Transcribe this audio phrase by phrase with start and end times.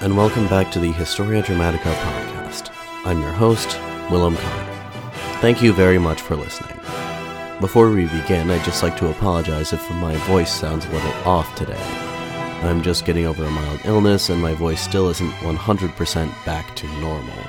[0.00, 2.70] and welcome back to the Historia Dramatica podcast.
[3.04, 3.78] I'm your host,
[4.10, 5.12] Willem Kahn.
[5.42, 6.74] Thank you very much for listening.
[7.60, 11.54] Before we begin, I'd just like to apologize if my voice sounds a little off
[11.54, 11.82] today.
[12.62, 16.86] I'm just getting over a mild illness, and my voice still isn't 100% back to
[17.00, 17.46] normal.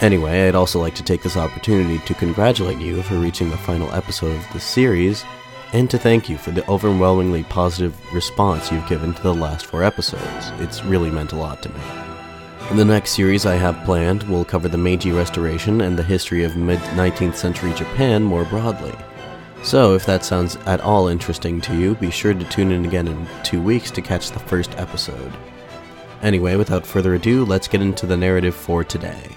[0.00, 3.92] Anyway, I'd also like to take this opportunity to congratulate you for reaching the final
[3.92, 5.26] episode of this series
[5.74, 9.82] and to thank you for the overwhelmingly positive response you've given to the last four
[9.82, 10.52] episodes.
[10.60, 11.80] It's really meant a lot to me.
[12.76, 16.56] The next series I have planned will cover the Meiji Restoration and the history of
[16.56, 18.94] mid 19th century Japan more broadly.
[19.64, 23.08] So, if that sounds at all interesting to you, be sure to tune in again
[23.08, 25.32] in two weeks to catch the first episode.
[26.22, 29.28] Anyway, without further ado, let's get into the narrative for today.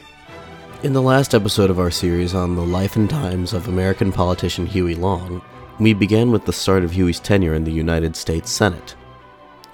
[0.84, 4.68] In the last episode of our series on the life and times of American politician
[4.68, 5.42] Huey Long,
[5.80, 8.95] we began with the start of Huey's tenure in the United States Senate.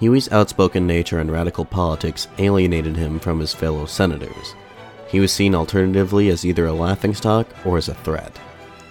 [0.00, 4.54] Huey's outspoken nature and radical politics alienated him from his fellow senators.
[5.08, 8.38] He was seen alternatively as either a laughingstock or as a threat.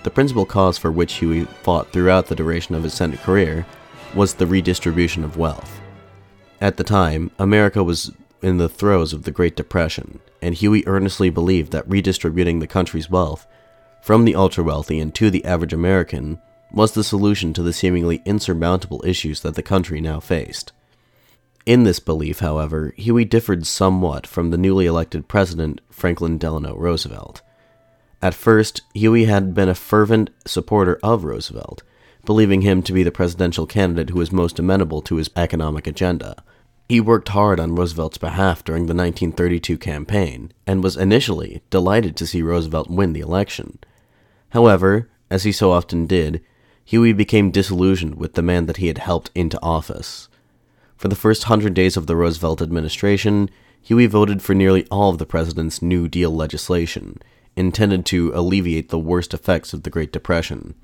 [0.04, 3.66] The principal cause for which Huey fought throughout the duration of his Senate career
[4.16, 5.82] was the redistribution of wealth.
[6.60, 11.30] At the time, America was in the throes of the Great Depression, and Huey earnestly
[11.30, 13.46] believed that redistributing the country's wealth
[14.02, 16.40] from the ultra wealthy and to the average American
[16.74, 20.72] was the solution to the seemingly insurmountable issues that the country now faced.
[21.66, 27.42] In this belief, however, Huey differed somewhat from the newly elected president, Franklin Delano Roosevelt.
[28.22, 31.84] At first, Huey had been a fervent supporter of Roosevelt,
[32.26, 36.44] believing him to be the presidential candidate who was most amenable to his economic agenda.
[36.90, 42.28] He worked hard on Roosevelt's behalf during the 1932 campaign, and was initially delighted to
[42.28, 43.80] see Roosevelt win the election.
[44.50, 46.42] However, as he so often did,
[46.86, 50.28] Huey became disillusioned with the man that he had helped into office.
[50.98, 53.50] For the first hundred days of the Roosevelt administration,
[53.82, 57.22] Huey voted for nearly all of the president's New Deal legislation,
[57.56, 60.76] intended to alleviate the worst effects of the Great Depression.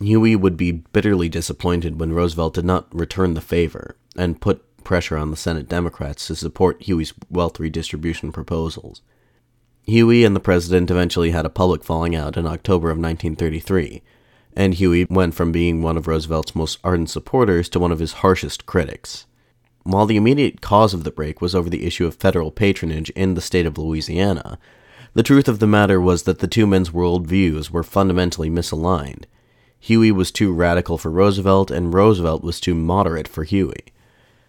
[0.00, 5.16] Huey would be bitterly disappointed when Roosevelt did not return the favor and put pressure
[5.16, 9.02] on the Senate Democrats to support Huey's wealth redistribution proposals.
[9.82, 14.02] Huey and the president eventually had a public falling out in October of 1933
[14.58, 18.14] and Huey went from being one of Roosevelt's most ardent supporters to one of his
[18.14, 19.24] harshest critics.
[19.84, 23.34] While the immediate cause of the break was over the issue of federal patronage in
[23.34, 24.58] the state of Louisiana,
[25.14, 29.26] the truth of the matter was that the two men's worldviews were fundamentally misaligned.
[29.78, 33.84] Huey was too radical for Roosevelt, and Roosevelt was too moderate for Huey.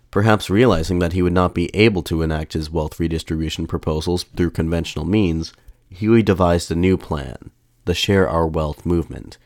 [0.09, 4.49] Perhaps realizing that he would not be able to enact his wealth redistribution proposals through
[4.49, 5.53] conventional means,
[5.91, 7.51] Huey devised a new plan
[7.85, 9.37] the Share Our Wealth movement.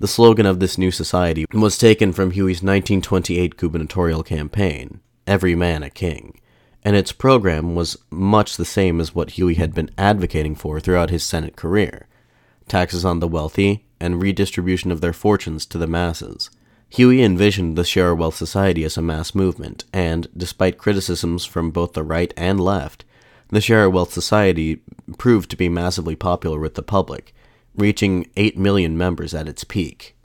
[0.00, 5.82] The slogan of this new society was taken from Huey's 1928 gubernatorial campaign, Every Man
[5.82, 6.40] a King,
[6.82, 11.10] and its program was much the same as what Huey had been advocating for throughout
[11.10, 12.06] his Senate career
[12.66, 16.48] taxes on the wealthy and redistribution of their fortunes to the masses.
[16.88, 21.92] Huey envisioned the Share Wealth Society as a mass movement, and, despite criticisms from both
[21.92, 23.04] the right and left,
[23.48, 24.80] the Share Wealth Society
[25.18, 27.34] proved to be massively popular with the public,
[27.74, 30.16] reaching 8 million members at its peak.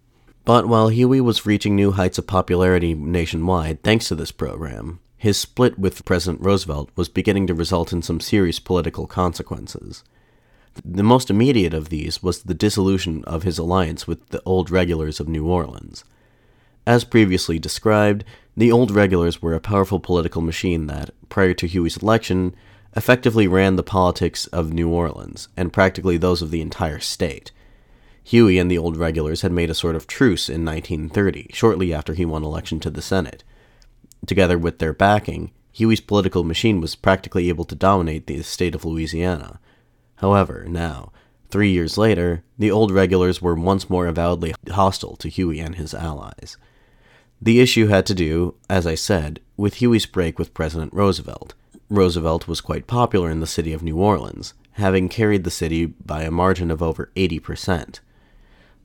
[0.43, 5.37] But while Huey was reaching new heights of popularity nationwide thanks to this program, his
[5.37, 10.03] split with President Roosevelt was beginning to result in some serious political consequences.
[10.83, 15.19] The most immediate of these was the dissolution of his alliance with the Old Regulars
[15.19, 16.03] of New Orleans.
[16.85, 18.23] As previously described,
[18.55, 22.55] the Old Regulars were a powerful political machine that, prior to Huey's election,
[22.95, 27.51] effectively ran the politics of New Orleans, and practically those of the entire state.
[28.23, 32.13] Huey and the old regulars had made a sort of truce in 1930, shortly after
[32.13, 33.43] he won election to the Senate.
[34.25, 38.85] Together with their backing, Huey's political machine was practically able to dominate the state of
[38.85, 39.59] Louisiana.
[40.15, 41.11] However, now,
[41.49, 45.93] three years later, the old regulars were once more avowedly hostile to Huey and his
[45.93, 46.57] allies.
[47.41, 51.53] The issue had to do, as I said, with Huey's break with President Roosevelt.
[51.89, 56.23] Roosevelt was quite popular in the city of New Orleans, having carried the city by
[56.23, 57.99] a margin of over 80%.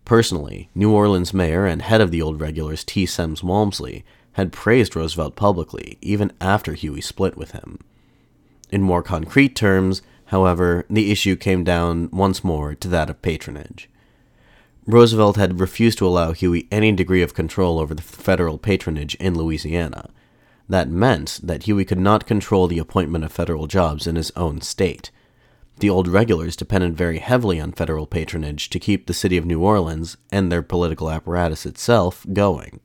[0.05, 3.07] Personally, New Orleans mayor and head of the old regulars T.
[3.07, 7.79] Semmes Walmsley had praised Roosevelt publicly even after Huey split with him.
[8.71, 13.89] In more concrete terms, however, the issue came down once more to that of patronage.
[14.87, 19.37] Roosevelt had refused to allow Huey any degree of control over the federal patronage in
[19.37, 20.11] Louisiana,
[20.71, 24.61] that meant that Huey could not control the appointment of federal jobs in his own
[24.61, 25.11] state.
[25.81, 29.63] The old regulars depended very heavily on federal patronage to keep the city of New
[29.63, 32.81] Orleans and their political apparatus itself going.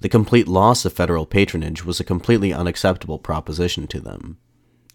[0.00, 4.38] The complete loss of federal patronage was a completely unacceptable proposition to them.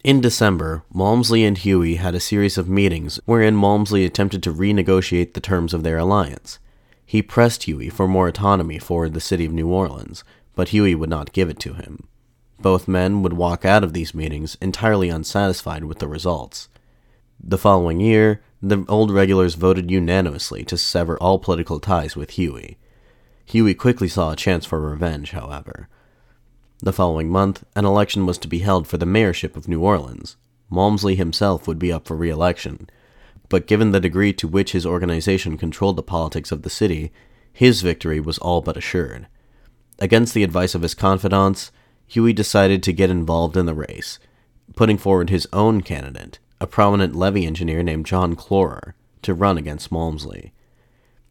[0.04, 5.34] In December, Walmsley and Huey had a series of meetings wherein Walmsley attempted to renegotiate
[5.34, 6.58] the terms of their alliance.
[7.06, 11.10] He pressed Huey for more autonomy for the city of New Orleans, but Huey would
[11.10, 12.08] not give it to him.
[12.60, 16.68] Both men would walk out of these meetings entirely unsatisfied with the results.
[17.42, 22.78] The following year, the old regulars voted unanimously to sever all political ties with Huey.
[23.46, 25.88] Huey quickly saw a chance for revenge, however.
[26.78, 30.36] The following month, an election was to be held for the mayorship of New Orleans.
[30.70, 32.88] Walmsley himself would be up for re election,
[33.48, 37.12] but given the degree to which his organization controlled the politics of the city,
[37.52, 39.26] his victory was all but assured.
[40.02, 41.70] Against the advice of his confidants,
[42.08, 44.18] Huey decided to get involved in the race,
[44.74, 49.92] putting forward his own candidate, a prominent levee engineer named John Klorer, to run against
[49.92, 50.52] Walmsley.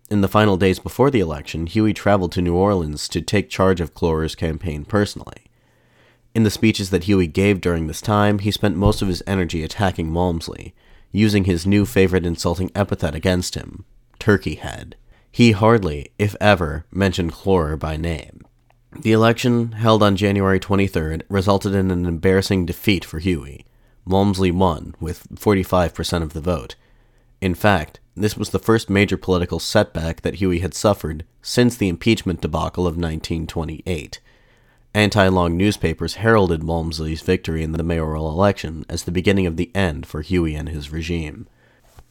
[0.09, 3.81] In the final days before the election, Huey traveled to New Orleans to take charge
[3.81, 5.47] of Klorer's campaign personally.
[6.33, 9.65] In the speeches that Huey gave during this time, he spent most of his energy
[9.65, 10.73] attacking Walmsley,
[11.11, 13.83] using his new favorite insulting epithet against him,
[14.17, 14.95] Turkey Head.
[15.29, 18.45] He hardly, if ever, mentioned Klorer by name.
[18.99, 23.65] The election, held on January 23rd, resulted in an embarrassing defeat for Huey.
[24.05, 26.75] Walmsley won, with 45% of the vote.
[27.39, 31.87] In fact, this was the first major political setback that Huey had suffered since the
[31.87, 34.19] impeachment debacle of 1928.
[34.93, 39.71] Anti Long newspapers heralded Walmsley's victory in the mayoral election as the beginning of the
[39.73, 41.47] end for Huey and his regime.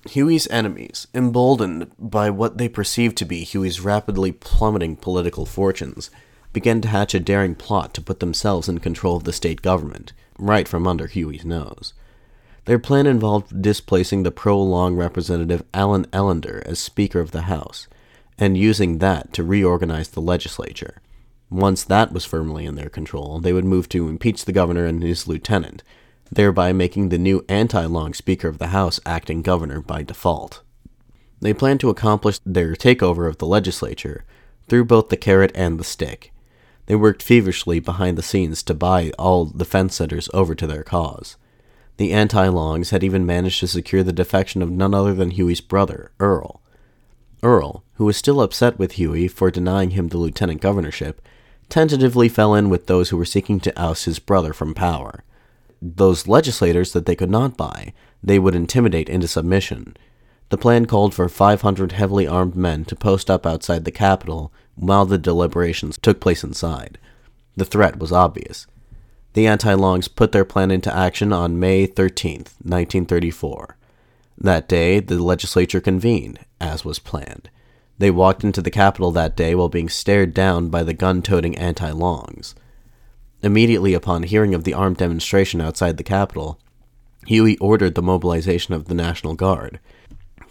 [0.08, 6.10] Huey's enemies, emboldened by what they perceived to be Huey's rapidly plummeting political fortunes,
[6.52, 10.12] began to hatch a daring plot to put themselves in control of the state government,
[10.38, 11.94] right from under Huey's nose.
[12.64, 17.88] Their plan involved displacing the pro Long representative Allen Ellender as Speaker of the House,
[18.38, 21.00] and using that to reorganize the legislature.
[21.50, 25.02] Once that was firmly in their control, they would move to impeach the governor and
[25.02, 25.82] his lieutenant,
[26.30, 30.62] thereby making the new anti Long Speaker of the House acting governor by default.
[31.40, 34.24] They planned to accomplish their takeover of the legislature
[34.68, 36.32] through both the carrot and the stick.
[36.90, 40.82] They worked feverishly behind the scenes to buy all the fence sitters over to their
[40.82, 41.36] cause.
[41.98, 45.60] The anti Longs had even managed to secure the defection of none other than Huey's
[45.60, 46.60] brother, Earl.
[47.44, 51.22] Earl, who was still upset with Huey for denying him the lieutenant governorship,
[51.68, 55.22] tentatively fell in with those who were seeking to oust his brother from power.
[55.80, 59.96] Those legislators that they could not buy, they would intimidate into submission.
[60.50, 65.06] The plan called for 500 heavily armed men to post up outside the capital while
[65.06, 66.98] the deliberations took place inside.
[67.56, 68.66] The threat was obvious.
[69.34, 73.76] The anti longs put their plan into action on May 13, 1934.
[74.38, 77.48] That day, the legislature convened, as was planned.
[77.98, 81.56] They walked into the Capitol that day while being stared down by the gun toting
[81.56, 82.56] anti longs.
[83.42, 86.58] Immediately upon hearing of the armed demonstration outside the Capitol,
[87.26, 89.78] Huey ordered the mobilization of the National Guard.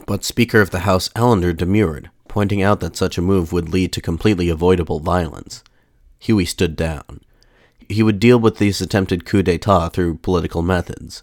[0.10, 3.94] But Speaker of the House Ellender demurred, pointing out that such a move would lead
[3.94, 5.64] to completely avoidable violence.
[6.18, 7.20] Huey stood down.
[7.88, 11.22] He would deal with this attempted coup d'etat through political methods.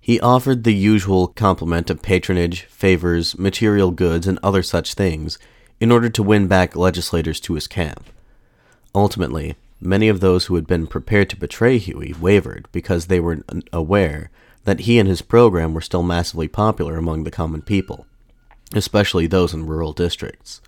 [0.00, 5.36] He offered the usual complement of patronage, favors, material goods, and other such things
[5.80, 8.06] in order to win back legislators to his camp.
[8.94, 13.42] Ultimately, many of those who had been prepared to betray Huey wavered because they were
[13.72, 14.30] aware
[14.62, 18.06] that he and his program were still massively popular among the common people
[18.74, 20.60] especially those in rural districts.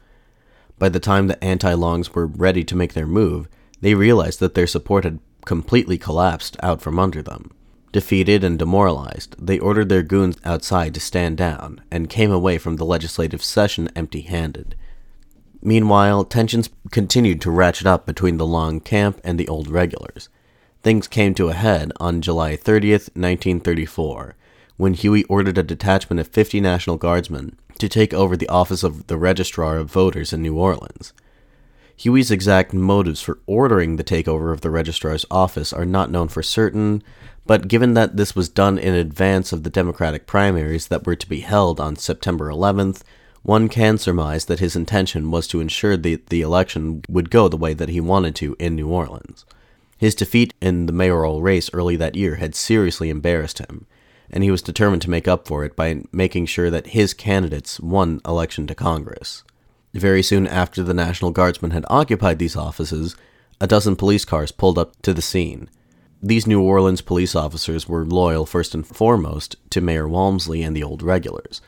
[0.78, 3.49] By the time the anti longs were ready to make their move,
[3.80, 7.50] they realized that their support had completely collapsed out from under them.
[7.92, 12.76] Defeated and demoralized, they ordered their goons outside to stand down and came away from
[12.76, 14.75] the legislative session empty handed.
[15.61, 20.28] Meanwhile, tensions continued to ratchet up between the Long camp and the old regulars.
[20.82, 24.35] Things came to a head on July 30th, 1934,
[24.76, 29.07] when Huey ordered a detachment of 50 National Guardsmen to take over the office of
[29.07, 31.12] the Registrar of Voters in New Orleans.
[31.97, 36.43] Huey's exact motives for ordering the takeover of the Registrar's office are not known for
[36.43, 37.02] certain,
[37.47, 41.29] but given that this was done in advance of the Democratic primaries that were to
[41.29, 43.02] be held on September 11th,
[43.43, 47.57] one can surmise that his intention was to ensure that the election would go the
[47.57, 49.45] way that he wanted to in New Orleans.
[49.99, 53.87] His defeat in the mayoral race early that year had seriously embarrassed him,
[54.33, 57.79] and he was determined to make up for it by making sure that his candidates
[57.79, 59.45] won election to Congress.
[59.93, 63.15] Very soon after the National Guardsmen had occupied these offices,
[63.61, 65.69] a dozen police cars pulled up to the scene.
[66.23, 70.83] These New Orleans police officers were loyal first and foremost to Mayor Walmsley and the
[70.83, 71.61] old regulars.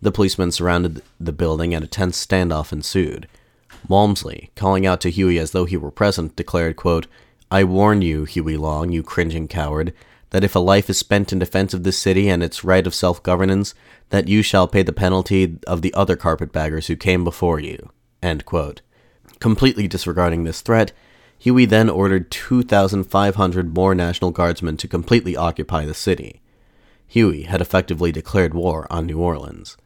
[0.00, 3.28] The policemen surrounded the building and a tense standoff ensued.
[3.88, 7.06] Walmsley, calling out to Huey as though he were present, declared, quote,
[7.50, 9.92] I warn you, Huey Long, you cringing coward,
[10.30, 12.94] that if a life is spent in defense of this city and its right of
[12.94, 13.74] self governance,
[14.10, 17.90] that you shall pay the penalty of the other carpetbaggers who came before you.
[19.40, 20.92] Completely disregarding this threat,
[21.38, 26.40] Huey then ordered 2,500 more National Guardsmen to completely occupy the city.
[27.06, 29.76] Huey had effectively declared war on New Orleans.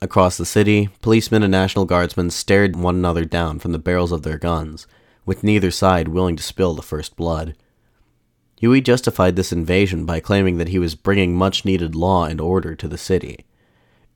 [0.00, 4.22] Across the city, policemen and National Guardsmen stared one another down from the barrels of
[4.22, 4.86] their guns,
[5.26, 7.54] with neither side willing to spill the first blood.
[8.60, 12.74] Huey justified this invasion by claiming that he was bringing much needed law and order
[12.74, 13.46] to the city.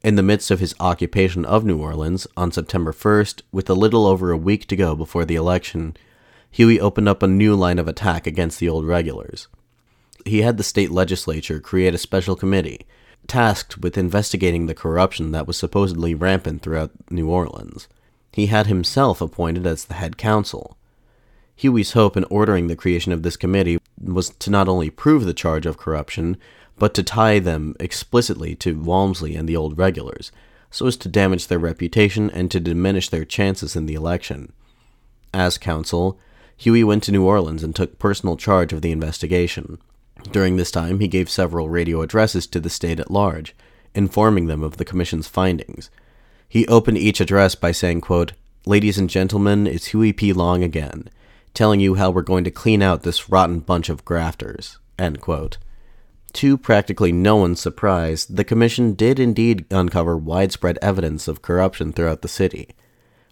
[0.03, 4.07] In the midst of his occupation of New Orleans, on September 1st, with a little
[4.07, 5.97] over a week to go before the election,
[6.51, 9.49] Huey opened up a new line of attack against the old regulars.
[10.27, 12.85] He had the state legislature create a special committee
[13.27, 17.89] tasked with investigating the corruption that was supposedly rampant throughout New Orleans.
[18.31, 20.77] He had himself appointed as the head counsel.
[21.57, 25.35] Huey's hope in ordering the creation of this committee was to not only prove the
[25.35, 26.37] charge of corruption,
[26.79, 30.33] but to tie them explicitly to Walmsley and the old regulars,
[30.71, 34.53] so as to damage their reputation and to diminish their chances in the election.
[35.33, 36.19] As counsel,
[36.57, 39.79] Huey went to New Orleans and took personal charge of the investigation.
[40.31, 43.55] During this time, he gave several radio addresses to the state at large,
[43.95, 45.91] informing them of the Commission's findings.
[46.49, 48.33] He opened each address by saying, quote,
[48.67, 50.33] Ladies and gentlemen, it's Huey P.
[50.33, 51.09] Long again,
[51.55, 54.79] telling you how we're going to clean out this rotten bunch of grafters.
[54.99, 55.59] End quote.
[56.35, 62.23] To practically no one's surprise, the Commission did indeed uncover widespread evidence of corruption throughout
[62.23, 62.71] the city.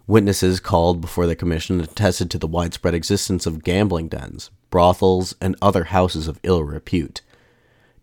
[0.07, 5.57] Witnesses called before the Commission attested to the widespread existence of gambling dens, brothels, and
[5.61, 7.21] other houses of ill repute.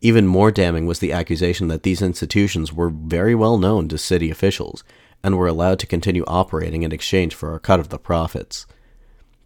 [0.03, 4.31] Even more damning was the accusation that these institutions were very well known to city
[4.31, 4.85] officials
[5.23, 8.67] and were allowed to continue operating in exchange for a cut of the profits.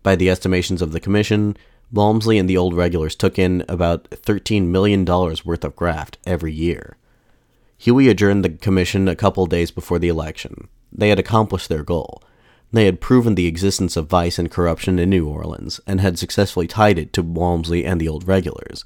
[0.04, 1.56] By the estimations of the Commission,
[1.90, 6.96] Walmsley and the old regulars took in about $13 million worth of graft every year.
[7.78, 10.68] Huey adjourned the commission a couple days before the election.
[10.92, 12.22] They had accomplished their goal.
[12.70, 16.66] They had proven the existence of vice and corruption in New Orleans, and had successfully
[16.66, 18.84] tied it to Walmsley and the old regulars.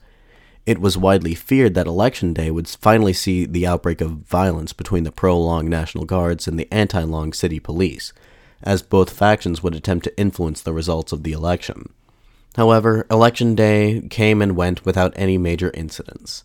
[0.67, 5.03] It was widely feared that Election Day would finally see the outbreak of violence between
[5.03, 8.13] the pro Long National Guards and the anti Long City Police,
[8.63, 11.93] as both factions would attempt to influence the results of the election.
[12.57, 16.45] However, Election Day came and went without any major incidents.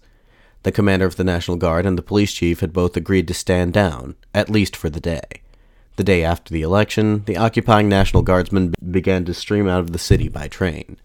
[0.64, 3.74] The commander of the National Guard and the police chief had both agreed to stand
[3.74, 5.42] down, at least for the day.
[5.96, 10.00] The day after the election, the occupying National Guardsmen began to stream out of the
[10.00, 10.98] city by train.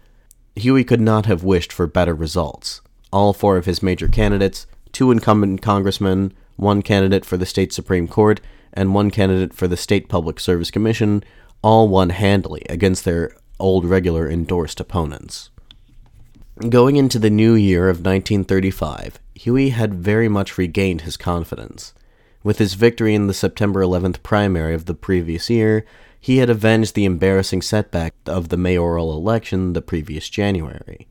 [0.55, 2.81] Huey could not have wished for better results.
[3.11, 8.07] All four of his major candidates, two incumbent congressmen, one candidate for the state Supreme
[8.07, 8.41] Court,
[8.73, 11.23] and one candidate for the State Public Service Commission,
[11.61, 15.49] all won handily against their old regular endorsed opponents.
[16.67, 21.93] Going into the new year of 1935, Huey had very much regained his confidence.
[22.43, 25.85] With his victory in the September 11th primary of the previous year,
[26.19, 31.07] he had avenged the embarrassing setback of the mayoral election the previous January.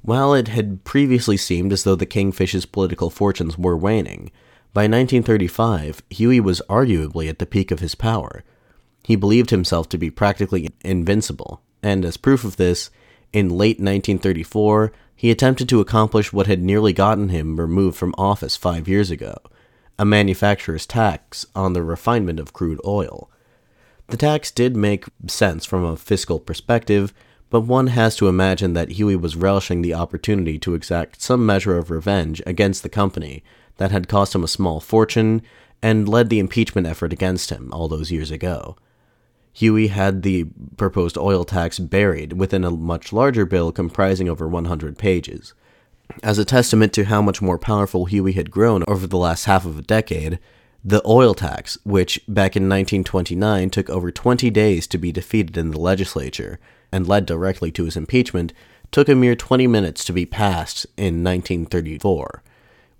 [0.00, 4.30] While it had previously seemed as though the Kingfish's political fortunes were waning,
[4.72, 8.42] by 1935 Huey was arguably at the peak of his power.
[9.02, 12.90] He believed himself to be practically invincible, and as proof of this,
[13.32, 18.56] in late 1934 he attempted to accomplish what had nearly gotten him removed from office
[18.56, 19.36] five years ago
[19.98, 23.30] a manufacturer's tax on the refinement of crude oil.
[24.08, 27.14] The tax did make sense from a fiscal perspective,
[27.50, 31.78] but one has to imagine that Huey was relishing the opportunity to exact some measure
[31.78, 33.44] of revenge against the company
[33.76, 35.42] that had cost him a small fortune
[35.82, 38.76] and led the impeachment effort against him all those years ago.
[39.52, 44.96] Huey had the proposed oil tax buried within a much larger bill comprising over 100
[44.96, 45.52] pages.
[46.22, 49.66] As a testament to how much more powerful Huey had grown over the last half
[49.66, 50.38] of a decade,
[50.84, 55.70] the oil tax, which back in 1929 took over 20 days to be defeated in
[55.70, 56.58] the legislature
[56.90, 58.52] and led directly to his impeachment,
[58.90, 62.42] took a mere 20 minutes to be passed in 1934.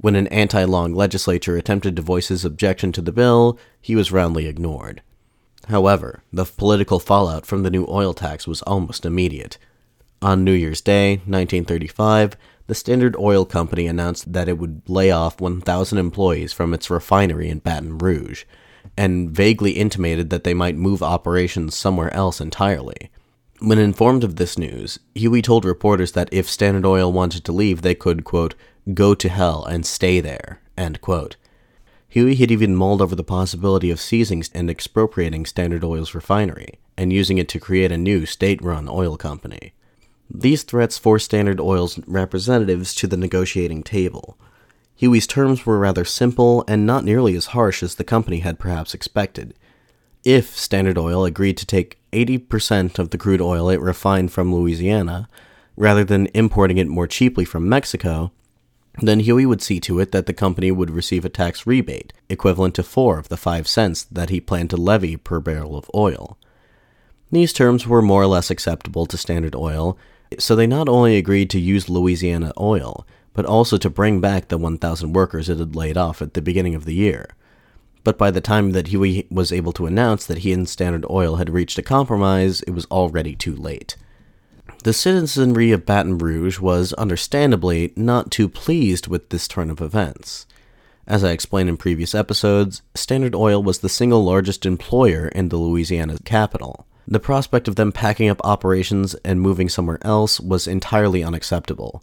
[0.02, 4.10] When an anti long legislature attempted to voice his objection to the bill, he was
[4.10, 5.00] roundly ignored.
[5.68, 9.58] However, the political fallout from the new oil tax was almost immediate.
[10.20, 15.40] On New Year's Day, 1935, the Standard Oil Company announced that it would lay off
[15.40, 18.42] 1,000 employees from its refinery in Baton Rouge,
[18.96, 23.10] and vaguely intimated that they might move operations somewhere else entirely.
[23.60, 27.82] When informed of this news, Huey told reporters that if Standard Oil wanted to leave,
[27.82, 28.56] they could, quote,
[28.94, 31.36] go to hell and stay there, end quote.
[32.08, 37.12] Huey had even mulled over the possibility of seizing and expropriating Standard Oil's refinery and
[37.12, 39.72] using it to create a new state run oil company.
[40.28, 44.36] These threats forced Standard Oil's representatives to the negotiating table.
[44.94, 48.94] Huey's terms were rather simple and not nearly as harsh as the company had perhaps
[48.94, 49.54] expected.
[50.24, 55.28] If Standard Oil agreed to take 80% of the crude oil it refined from Louisiana,
[55.76, 58.32] rather than importing it more cheaply from Mexico,
[59.00, 62.74] then Huey would see to it that the company would receive a tax rebate, equivalent
[62.74, 66.36] to four of the five cents that he planned to levy per barrel of oil.
[67.30, 69.96] These terms were more or less acceptable to Standard Oil,
[70.38, 74.58] so they not only agreed to use Louisiana oil, but also to bring back the
[74.58, 77.34] 1,000 workers it had laid off at the beginning of the year.
[78.04, 81.36] But by the time that Huey was able to announce that he and Standard Oil
[81.36, 83.96] had reached a compromise, it was already too late.
[84.82, 90.44] The citizenry of Baton Rouge was, understandably, not too pleased with this turn of events.
[91.06, 95.56] As I explained in previous episodes, Standard Oil was the single largest employer in the
[95.56, 96.84] Louisiana capital.
[97.06, 102.02] The prospect of them packing up operations and moving somewhere else was entirely unacceptable.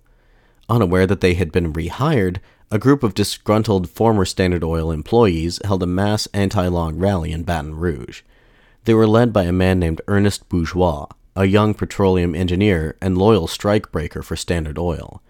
[0.69, 2.37] Unaware that they had been rehired,
[2.71, 7.43] a group of disgruntled former Standard Oil employees held a mass anti long rally in
[7.43, 8.21] Baton Rouge.
[8.85, 11.07] They were led by a man named Ernest Bourgeois,
[11.39, 15.23] a young petroleum engineer and loyal strikebreaker for Standard Oil.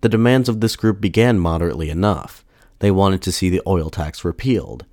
[0.00, 2.44] The demands of this group began moderately enough.
[2.78, 4.84] They wanted to see the oil tax repealed.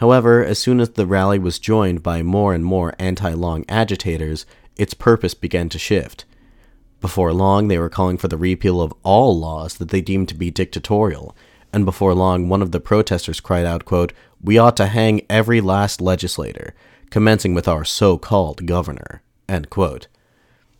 [0.00, 4.46] However, as soon as the rally was joined by more and more anti long agitators,
[4.76, 6.24] its purpose began to shift.
[7.00, 10.34] Before long, they were calling for the repeal of all laws that they deemed to
[10.34, 11.36] be dictatorial,
[11.72, 14.12] and before long, one of the protesters cried out, quote,
[14.42, 16.74] We ought to hang every last legislator,
[17.10, 19.22] commencing with our so called governor.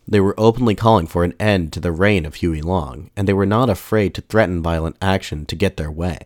[0.07, 3.33] They were openly calling for an end to the reign of Huey Long, and they
[3.33, 6.19] were not afraid to threaten violent action to get their way.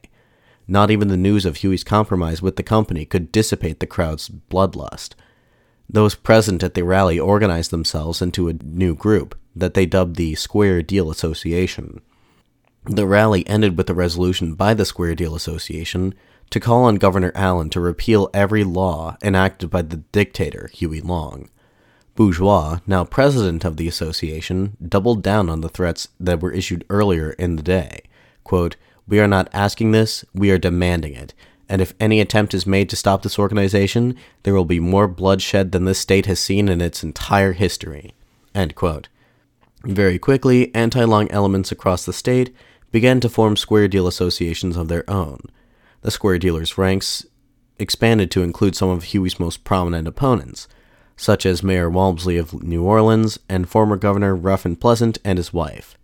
[0.68, 5.14] Not even the news of Huey's compromise with the company could dissipate the crowd's bloodlust.
[5.88, 10.34] Those present at the rally organized themselves into a new group that they dubbed the
[10.36, 12.02] Square Deal Association.
[12.86, 16.16] The rally ended with a resolution by the Square Deal Association
[16.50, 21.50] to call on Governor Allen to repeal every law enacted by the dictator Huey Long.
[22.16, 27.32] Bourgeois, now president of the association, doubled down on the threats that were issued earlier
[27.32, 28.02] in the day.
[28.44, 31.34] Quote, we are not asking this, we are demanding it.
[31.68, 35.72] And if any attempt is made to stop this organization, there will be more bloodshed
[35.72, 38.14] than this state has seen in its entire history.
[39.84, 42.56] Very quickly, anti long elements across the state
[42.92, 45.42] began to form square deal associations of their own.
[46.02, 47.26] The square dealers' ranks
[47.78, 50.68] expanded to include some of Huey's most prominent opponents,
[51.18, 55.98] such as Mayor Walmsley of New Orleans and former Governor Ruffin Pleasant and his wife.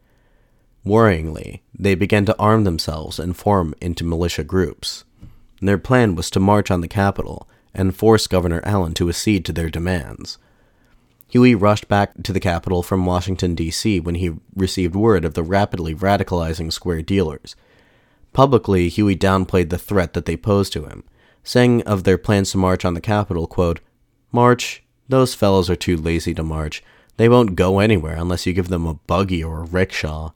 [0.85, 5.03] Worryingly, they began to arm themselves and form into militia groups.
[5.61, 9.53] Their plan was to march on the capital and force Governor Allen to accede to
[9.53, 10.37] their demands.
[11.27, 14.01] Huey rushed back to the capital from Washington, D.C.
[14.01, 17.55] when he received word of the rapidly radicalizing square dealers.
[18.33, 21.03] Publicly, Huey downplayed the threat that they posed to him,
[21.43, 23.79] saying of their plans to march on the capital, quote,
[24.33, 24.80] March,
[25.11, 26.83] those fellows are too lazy to march.
[27.17, 30.31] They won't go anywhere unless you give them a buggy or a rickshaw.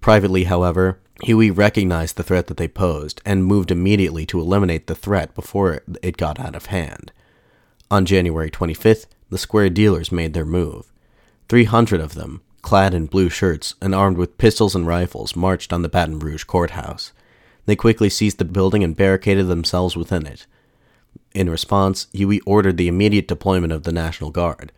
[0.00, 4.94] Privately, however, Huey recognized the threat that they posed and moved immediately to eliminate the
[4.94, 7.12] threat before it got out of hand.
[7.90, 10.90] On January 25th, the square dealers made their move.
[11.48, 15.82] 300 of them, clad in blue shirts and armed with pistols and rifles, marched on
[15.82, 17.12] the Baton Rouge courthouse.
[17.66, 20.46] They quickly seized the building and barricaded themselves within it.
[21.34, 24.72] In response, Huey ordered the immediate deployment of the National Guard,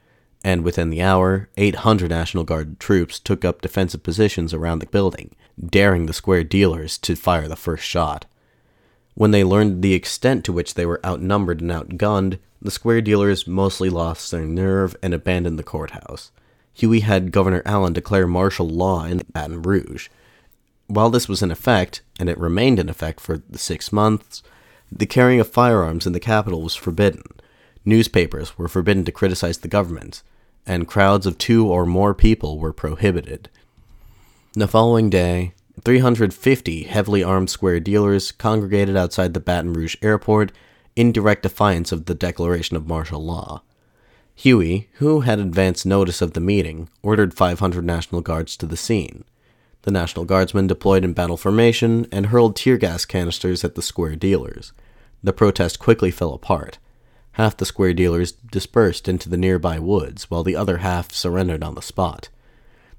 [0.44, 5.34] and within the hour, 800 National Guard troops took up defensive positions around the building,
[5.64, 8.26] daring the square dealers to fire the first shot.
[9.14, 13.46] When they learned the extent to which they were outnumbered and outgunned, the square dealers
[13.46, 16.30] mostly lost their nerve and abandoned the courthouse.
[16.74, 20.08] Huey had Governor Allen declare martial law in Baton Rouge.
[20.86, 24.42] While this was in effect, and it remained in effect for six months,
[24.94, 27.22] the carrying of firearms in the capital was forbidden.
[27.84, 30.22] Newspapers were forbidden to criticize the government,
[30.66, 33.48] and crowds of two or more people were prohibited.
[34.52, 40.52] The following day, 350 heavily armed square dealers congregated outside the Baton Rouge airport
[40.94, 43.62] in direct defiance of the declaration of martial law.
[44.34, 49.24] Huey, who had advance notice of the meeting, ordered 500 National Guards to the scene.
[49.82, 54.14] The National Guardsmen deployed in battle formation and hurled tear gas canisters at the square
[54.14, 54.72] dealers.
[55.24, 56.78] The protest quickly fell apart.
[57.32, 61.74] Half the square dealers dispersed into the nearby woods, while the other half surrendered on
[61.74, 62.28] the spot.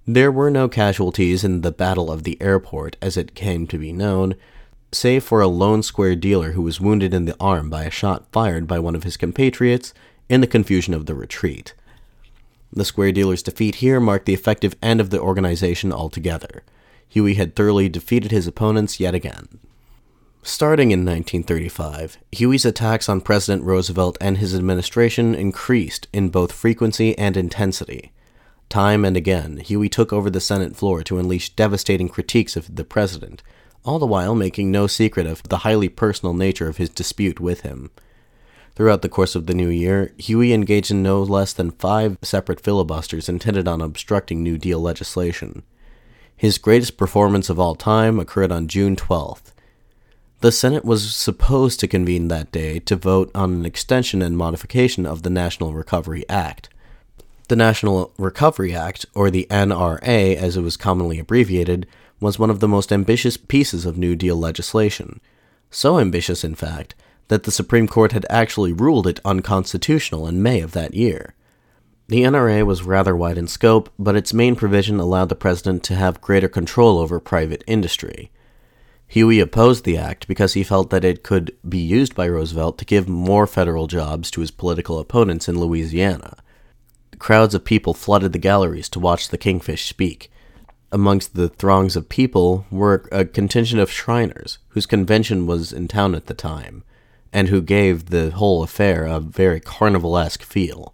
[0.05, 3.93] There were no casualties in the Battle of the Airport, as it came to be
[3.93, 4.35] known,
[4.91, 8.25] save for a lone square dealer who was wounded in the arm by a shot
[8.33, 9.93] fired by one of his compatriots
[10.27, 11.73] in the confusion of the retreat.
[12.73, 16.63] The square dealer's defeat here marked the effective end of the organization altogether.
[17.09, 19.47] Huey had thoroughly defeated his opponents yet again.
[20.45, 27.17] Starting in 1935, Huey's attacks on President Roosevelt and his administration increased in both frequency
[27.17, 28.11] and intensity.
[28.67, 32.83] Time and again, Huey took over the Senate floor to unleash devastating critiques of the
[32.83, 33.41] president,
[33.85, 37.61] all the while making no secret of the highly personal nature of his dispute with
[37.61, 37.91] him.
[38.75, 42.59] Throughout the course of the new year, Huey engaged in no less than five separate
[42.59, 45.63] filibusters intended on obstructing New Deal legislation.
[46.35, 49.53] His greatest performance of all time occurred on June 12th.
[50.41, 55.05] The Senate was supposed to convene that day to vote on an extension and modification
[55.05, 56.67] of the National Recovery Act.
[57.47, 61.87] The National Recovery Act, or the NRA as it was commonly abbreviated,
[62.19, 65.21] was one of the most ambitious pieces of New Deal legislation.
[65.71, 66.93] So ambitious, in fact,
[67.27, 71.35] that the Supreme Court had actually ruled it unconstitutional in May of that year.
[72.07, 75.95] The NRA was rather wide in scope, but its main provision allowed the president to
[75.95, 78.29] have greater control over private industry.
[79.07, 82.85] Huey opposed the act because he felt that it could be used by Roosevelt to
[82.85, 86.37] give more federal jobs to his political opponents in Louisiana.
[87.19, 90.31] Crowds of people flooded the galleries to watch the kingfish speak.
[90.91, 96.15] Amongst the throngs of people were a contingent of Shriners, whose convention was in town
[96.15, 96.83] at the time
[97.31, 100.93] and who gave the whole affair a very carnivalesque feel.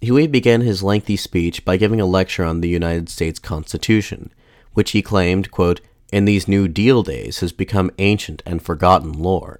[0.00, 4.32] Huey began his lengthy speech by giving a lecture on the United States Constitution,
[4.72, 5.80] which he claimed, quote,
[6.12, 9.58] in these New Deal days has become ancient and forgotten lore,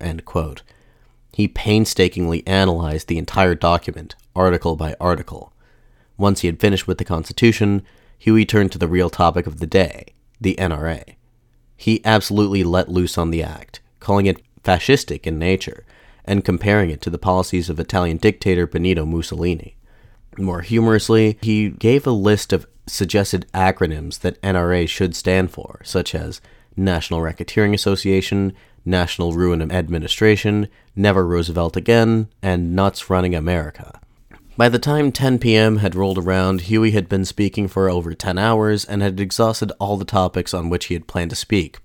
[1.33, 5.53] He painstakingly analyzed the entire document, article by article.
[6.17, 7.83] Once he had finished with the Constitution,
[8.19, 10.07] Huey turned to the real topic of the day,
[10.41, 11.17] the NRA.
[11.77, 15.85] He absolutely let loose on the act, calling it fascistic in nature,
[16.25, 19.77] and comparing it to the policies of Italian dictator Benito Mussolini.
[20.39, 26.15] More humorously, he gave a list of suggested acronyms that NRA should stand for, such
[26.15, 26.41] as
[26.77, 28.53] National Racketeering Association,
[28.85, 34.01] National Ruin Administration, Never Roosevelt Again, and Nuts Running America.
[34.57, 35.79] By the time 10 p.m.
[35.79, 39.97] had rolled around, Huey had been speaking for over 10 hours and had exhausted all
[39.97, 41.79] the topics on which he had planned to speak,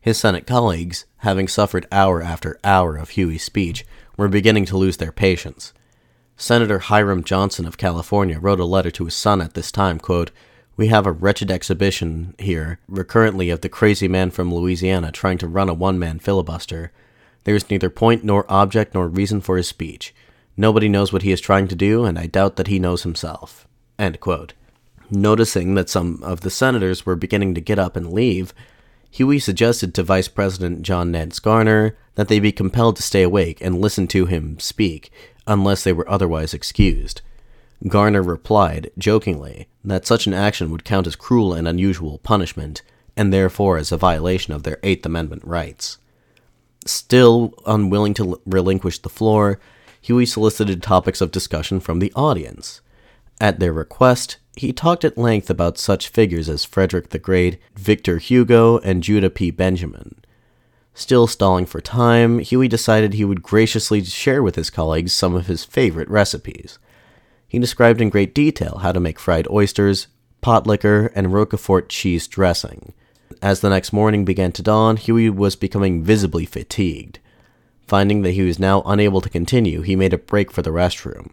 [0.00, 3.84] his Senate colleagues, having suffered hour after hour of Huey's speech,
[4.16, 5.72] were beginning to lose their patience.
[6.40, 10.30] Senator Hiram Johnson of California wrote a letter to his son at this time, quote,
[10.76, 15.48] We have a wretched exhibition here, recurrently of the crazy man from Louisiana trying to
[15.48, 16.92] run a one-man filibuster.
[17.42, 20.14] There is neither point nor object nor reason for his speech.
[20.56, 23.66] Nobody knows what he is trying to do, and I doubt that he knows himself.
[25.10, 28.54] Noticing that some of the senators were beginning to get up and leave,
[29.10, 33.60] Huey suggested to Vice President John Nance Garner that they be compelled to stay awake
[33.60, 35.10] and listen to him speak,
[35.48, 37.22] unless they were otherwise excused.
[37.86, 42.82] Garner replied, jokingly, that such an action would count as cruel and unusual punishment,
[43.16, 45.98] and therefore as a violation of their Eighth Amendment rights.
[46.84, 49.58] Still unwilling to relinquish the floor,
[50.00, 52.80] Huey solicited topics of discussion from the audience.
[53.40, 58.18] At their request, he talked at length about such figures as Frederick the Great, Victor
[58.18, 59.50] Hugo, and Judah P.
[59.50, 60.17] Benjamin.
[60.98, 65.46] Still stalling for time, Huey decided he would graciously share with his colleagues some of
[65.46, 66.80] his favorite recipes.
[67.46, 70.08] He described in great detail how to make fried oysters,
[70.40, 72.94] pot liquor, and Roquefort cheese dressing.
[73.40, 77.20] As the next morning began to dawn, Huey was becoming visibly fatigued.
[77.86, 81.30] Finding that he was now unable to continue, he made a break for the restroom.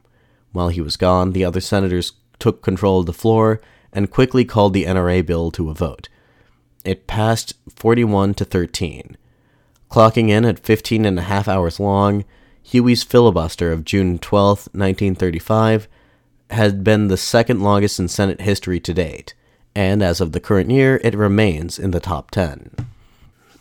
[0.52, 3.60] While he was gone, the other senators took control of the floor
[3.92, 6.08] and quickly called the NRA bill to a vote.
[6.84, 9.18] It passed 41 to 13.
[9.96, 12.26] Clocking in at 15 and a half hours long,
[12.64, 15.88] Huey's filibuster of June 12, 1935,
[16.50, 19.34] had been the second longest in Senate history to date,
[19.74, 22.72] and as of the current year, it remains in the top 10.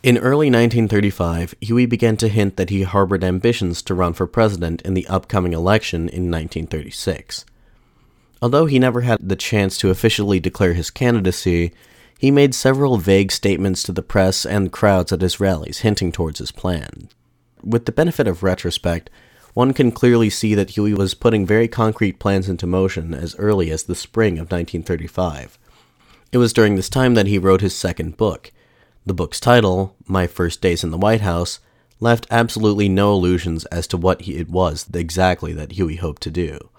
[0.03, 4.83] In early 1935, Huey began to hint that he harbored ambitions to run for president
[4.83, 7.45] in the upcoming election in 1936.
[8.43, 11.73] Although he never had the chance to officially declare his candidacy,
[12.19, 16.39] he made several vague statements to the press and crowds at his rallies hinting towards
[16.39, 17.09] his plan.
[17.63, 19.11] With the benefit of retrospect,
[19.55, 23.71] one can clearly see that Huey was putting very concrete plans into motion as early
[23.71, 25.59] as the spring of 1935.
[26.33, 28.51] It was during this time that he wrote his second book,
[29.07, 31.61] the book's title, My First Days in the White House,
[32.01, 36.71] left absolutely no illusions as to what it was exactly that Huey hoped to do.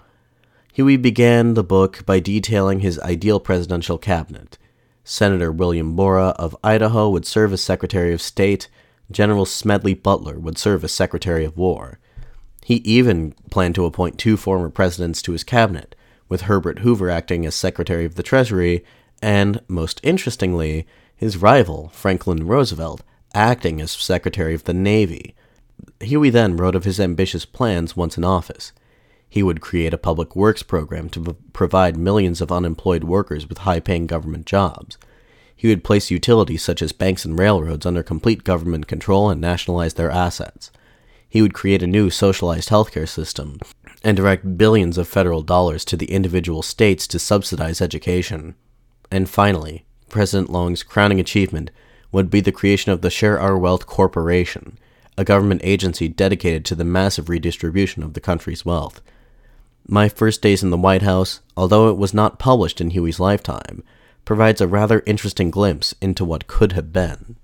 [0.72, 4.58] Huey began the book by detailing his ideal presidential cabinet.
[5.08, 8.68] Senator William Borah of Idaho would serve as Secretary of State,
[9.08, 12.00] General Smedley Butler would serve as Secretary of War.
[12.64, 15.94] He even planned to appoint two former presidents to his cabinet,
[16.28, 18.84] with Herbert Hoover acting as Secretary of the Treasury,
[19.22, 25.36] and, most interestingly, his rival, Franklin Roosevelt, acting as Secretary of the Navy.
[26.00, 28.72] Huey then wrote of his ambitious plans once in office.
[29.28, 33.80] He would create a public works program to provide millions of unemployed workers with high
[33.80, 34.96] paying government jobs.
[35.54, 39.94] He would place utilities such as banks and railroads under complete government control and nationalize
[39.94, 40.70] their assets.
[41.28, 43.58] He would create a new socialized healthcare system
[44.04, 48.54] and direct billions of federal dollars to the individual states to subsidize education.
[49.10, 51.70] And finally, President Long's crowning achievement
[52.12, 54.78] would be the creation of the Share Our Wealth Corporation,
[55.18, 59.00] a government agency dedicated to the massive redistribution of the country's wealth.
[59.88, 63.84] My First Days in the White House, although it was not published in Huey's lifetime,
[64.24, 67.36] provides a rather interesting glimpse into what could have been.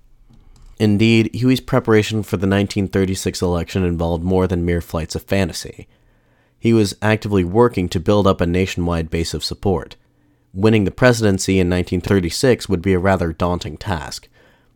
[0.77, 5.87] Indeed, Huey's preparation for the 1936 election involved more than mere flights of fantasy.
[6.59, 9.95] He was actively working to build up a nationwide base of support.
[10.53, 14.27] Winning the presidency in 1936 would be a rather daunting task.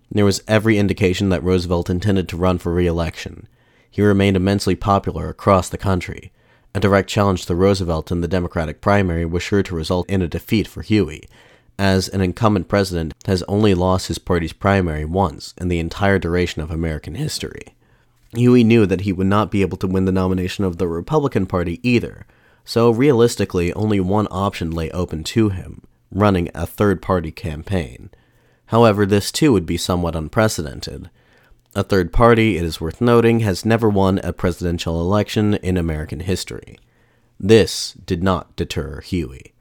[0.10, 3.50] There was every indication that Roosevelt intended to run for re election.
[3.92, 6.32] He remained immensely popular across the country.
[6.76, 10.28] A direct challenge to Roosevelt in the Democratic primary was sure to result in a
[10.28, 11.24] defeat for Huey,
[11.80, 16.62] as an incumbent president has only lost his party's primary once in the entire duration
[16.62, 17.76] of American history.
[18.34, 21.46] Huey knew that he would not be able to win the nomination of the Republican
[21.46, 22.26] Party either,
[22.66, 28.10] so realistically, only one option lay open to him running a third party campaign.
[28.68, 31.10] However, this too would be somewhat unprecedented.
[31.78, 36.22] A third party, it is worth noting, has never won a presidential election in American
[36.22, 36.80] history.
[37.40, 39.54] This did not deter Huey.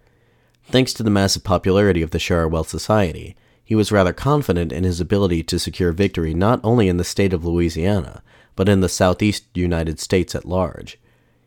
[0.65, 4.99] Thanks to the massive popularity of the Wealth Society, he was rather confident in his
[4.99, 8.23] ability to secure victory not only in the state of Louisiana,
[8.55, 10.99] but in the southeast United States at large.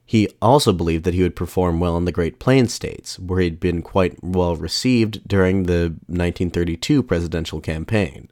[0.06, 3.46] He also believed that he would perform well in the Great Plains states, where he
[3.48, 8.30] had been quite well received during the 1932 presidential campaign.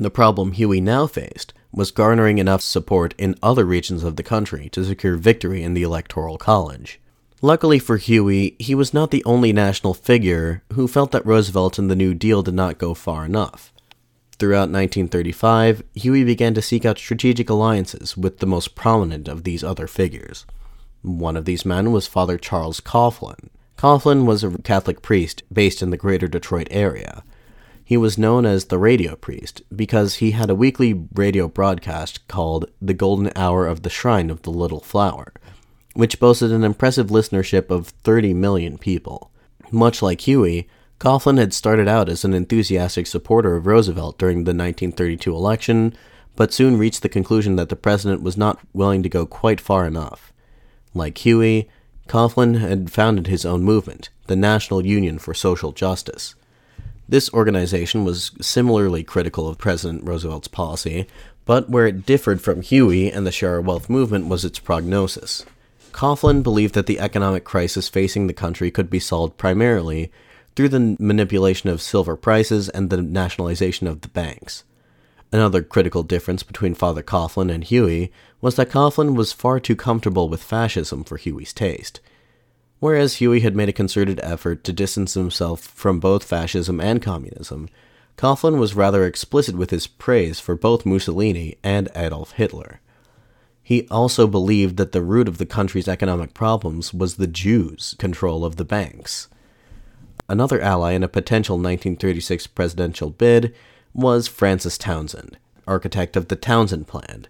[0.00, 4.68] The problem Huey now faced was garnering enough support in other regions of the country
[4.70, 7.00] to secure victory in the Electoral College.
[7.42, 11.90] Luckily for Huey, he was not the only national figure who felt that Roosevelt and
[11.90, 13.72] the New Deal did not go far enough.
[14.38, 19.64] Throughout 1935, Huey began to seek out strategic alliances with the most prominent of these
[19.64, 20.44] other figures.
[21.02, 23.48] One of these men was Father Charles Coughlin.
[23.78, 27.22] Coughlin was a Catholic priest based in the greater Detroit area.
[27.90, 32.70] He was known as the Radio Priest because he had a weekly radio broadcast called
[32.80, 35.32] The Golden Hour of the Shrine of the Little Flower,
[35.94, 39.32] which boasted an impressive listenership of 30 million people.
[39.72, 40.68] Much like Huey,
[41.00, 45.92] Coughlin had started out as an enthusiastic supporter of Roosevelt during the 1932 election,
[46.36, 49.84] but soon reached the conclusion that the president was not willing to go quite far
[49.84, 50.32] enough.
[50.94, 51.68] Like Huey,
[52.06, 56.36] Coughlin had founded his own movement, the National Union for Social Justice.
[57.10, 61.08] This organization was similarly critical of President Roosevelt's policy,
[61.44, 65.44] but where it differed from Huey and the Share Our Wealth movement was its prognosis.
[65.90, 70.12] Coughlin believed that the economic crisis facing the country could be solved primarily
[70.54, 74.62] through the manipulation of silver prices and the nationalization of the banks.
[75.32, 80.28] Another critical difference between Father Coughlin and Huey was that Coughlin was far too comfortable
[80.28, 81.98] with fascism for Huey's taste.
[82.80, 87.68] Whereas Huey had made a concerted effort to distance himself from both fascism and communism,
[88.16, 92.80] Coughlin was rather explicit with his praise for both Mussolini and Adolf Hitler.
[93.62, 98.44] He also believed that the root of the country's economic problems was the Jews' control
[98.44, 99.28] of the banks.
[100.28, 103.54] Another ally in a potential 1936 presidential bid
[103.92, 107.26] was Francis Townsend, architect of the Townsend Plan.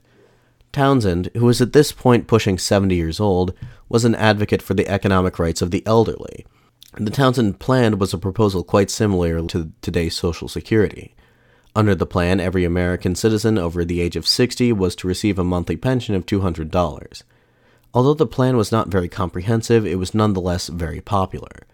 [0.72, 3.54] Townsend, who was at this point pushing 70 years old,
[3.88, 6.46] was an advocate for the economic rights of the elderly.
[6.94, 11.14] The Townsend Plan was a proposal quite similar to today's Social Security.
[11.74, 15.44] Under the plan, every American citizen over the age of 60 was to receive a
[15.44, 17.22] monthly pension of $200.
[17.94, 21.66] Although the plan was not very comprehensive, it was nonetheless very popular.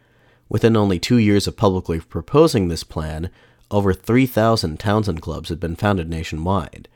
[0.48, 3.30] Within only two years of publicly proposing this plan,
[3.70, 6.88] over 3,000 Townsend clubs had been founded nationwide.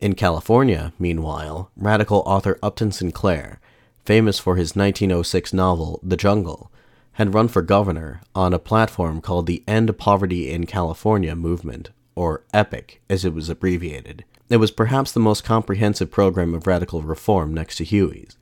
[0.00, 3.58] In California, meanwhile, radical author Upton Sinclair,
[4.04, 6.70] famous for his 1906 novel The Jungle,
[7.14, 12.44] had run for governor on a platform called the End Poverty in California movement or
[12.54, 14.24] EPIC, as it was abbreviated.
[14.48, 18.36] It was perhaps the most comprehensive program of radical reform next to Huey's.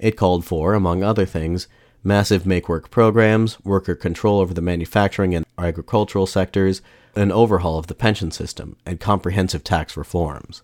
[0.00, 1.68] It called for, among other things,
[2.02, 6.82] massive make work programs, worker control over the manufacturing and agricultural sectors,
[7.14, 10.62] an overhaul of the pension system, and comprehensive tax reforms.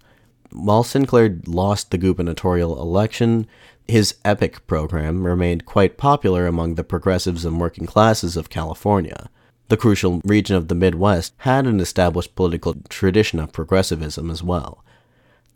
[0.53, 3.47] While Sinclair lost the gubernatorial election,
[3.89, 9.31] his EPIC program remained quite popular among the progressives and working classes of California.
[9.69, 14.85] The crucial region of the Midwest had an established political tradition of progressivism as well.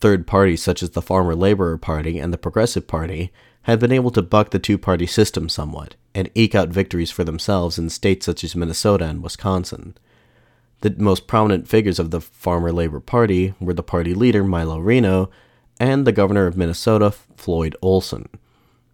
[0.00, 3.32] Third parties such as the Farmer Laborer Party and the Progressive Party
[3.62, 7.24] had been able to buck the two party system somewhat and eke out victories for
[7.24, 9.96] themselves in states such as Minnesota and Wisconsin.
[10.80, 15.30] The most prominent figures of the Farmer Labor Party were the party leader Milo Reno
[15.80, 18.28] and the governor of Minnesota Floyd Olson.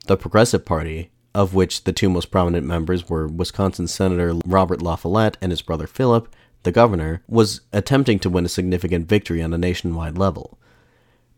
[0.06, 4.96] The Progressive Party, of which the two most prominent members were Wisconsin Senator Robert La
[4.96, 9.52] Follette and his brother Philip, the governor, was attempting to win a significant victory on
[9.52, 10.58] a nationwide level.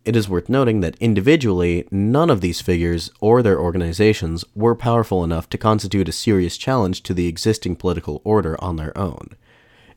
[0.04, 5.24] It is worth noting that individually, none of these figures or their organizations were powerful
[5.24, 9.30] enough to constitute a serious challenge to the existing political order on their own.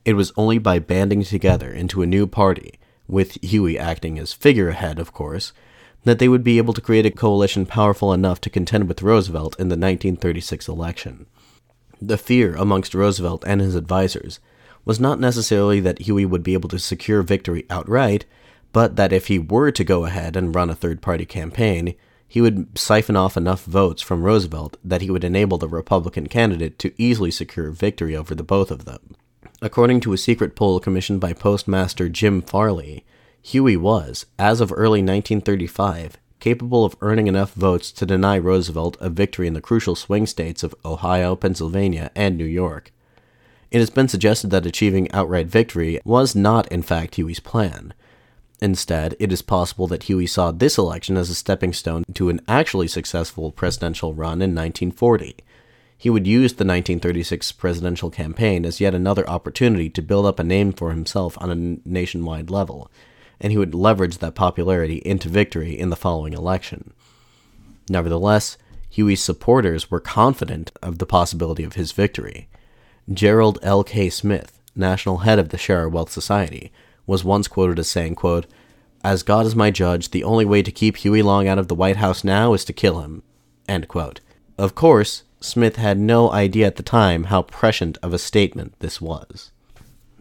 [0.08, 5.00] It was only by banding together into a new party, with Huey acting as figurehead,
[5.00, 5.52] of course,
[6.06, 9.60] that they would be able to create a coalition powerful enough to contend with Roosevelt
[9.60, 11.26] in the 1936 election.
[12.02, 14.39] The fear amongst Roosevelt and his advisers
[14.86, 18.24] was not necessarily that Huey would be able to secure victory outright,
[18.72, 22.39] but that if he were to go ahead and run a third party campaign, he
[22.39, 26.93] would siphon off enough votes from Roosevelt that he would enable the Republican candidate to
[26.98, 29.17] easily secure victory over the both of them.
[29.60, 33.04] According to a secret poll commissioned by Postmaster Jim Farley,
[33.41, 39.10] Huey was, as of early 1935, capable of earning enough votes to deny Roosevelt a
[39.10, 42.91] victory in the crucial swing states of Ohio, Pennsylvania, and New York.
[43.72, 47.96] It has been suggested that achieving outright victory was not, in fact, Huey's plan.
[48.62, 52.41] Instead, it is possible that Huey saw this election as a stepping stone to an
[52.48, 55.36] actually successful presidential run in 1940.
[55.98, 60.44] He would use the 1936 presidential campaign as yet another opportunity to build up a
[60.44, 62.92] name for himself on a nationwide level,
[63.42, 66.94] and he would leverage that popularity into victory in the following election.
[67.90, 68.58] Nevertheless,
[68.90, 72.48] Huey's supporters were confident of the possibility of his victory.
[73.12, 73.84] Gerald L.
[73.84, 74.10] K.
[74.10, 76.72] Smith, national head of the Share Our Wealth Society,
[77.06, 78.46] was once quoted as saying, quote,
[79.04, 81.76] As God is my judge, the only way to keep Huey Long out of the
[81.76, 83.24] White House now is to kill him.
[84.58, 89.00] Of course, Smith had no idea at the time how prescient of a statement this
[89.00, 89.52] was.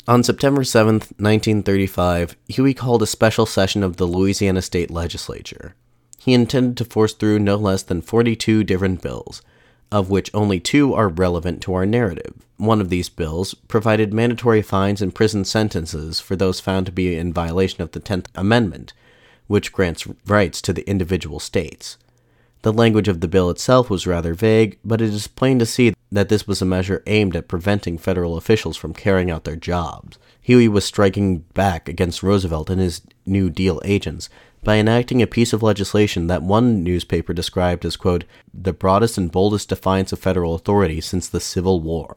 [0.09, 5.75] On September 7, 1935, Huey called a special session of the Louisiana State Legislature.
[6.17, 9.43] He intended to force through no less than 42 different bills,
[9.91, 12.35] of which only two are relevant to our narrative.
[12.57, 17.17] One of these bills provided mandatory fines and prison sentences for those found to be
[17.17, 18.93] in violation of the Tenth Amendment,
[19.49, 21.99] which grants rights to the individual states.
[22.63, 25.95] The language of the bill itself was rather vague, but it is plain to see
[26.11, 30.19] that this was a measure aimed at preventing federal officials from carrying out their jobs.
[30.41, 34.29] Huey was striking back against Roosevelt and his New Deal agents
[34.65, 39.31] by enacting a piece of legislation that one newspaper described as, quote, the broadest and
[39.31, 42.17] boldest defiance of federal authority since the Civil War.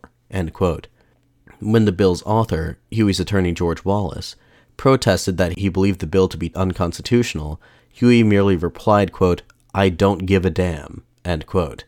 [1.59, 4.35] When the bill's author, Huey's attorney George Wallace,
[4.77, 9.41] protested that he believed the bill to be unconstitutional, Huey merely replied, quote,
[9.73, 11.85] I don't give a damn, end quote.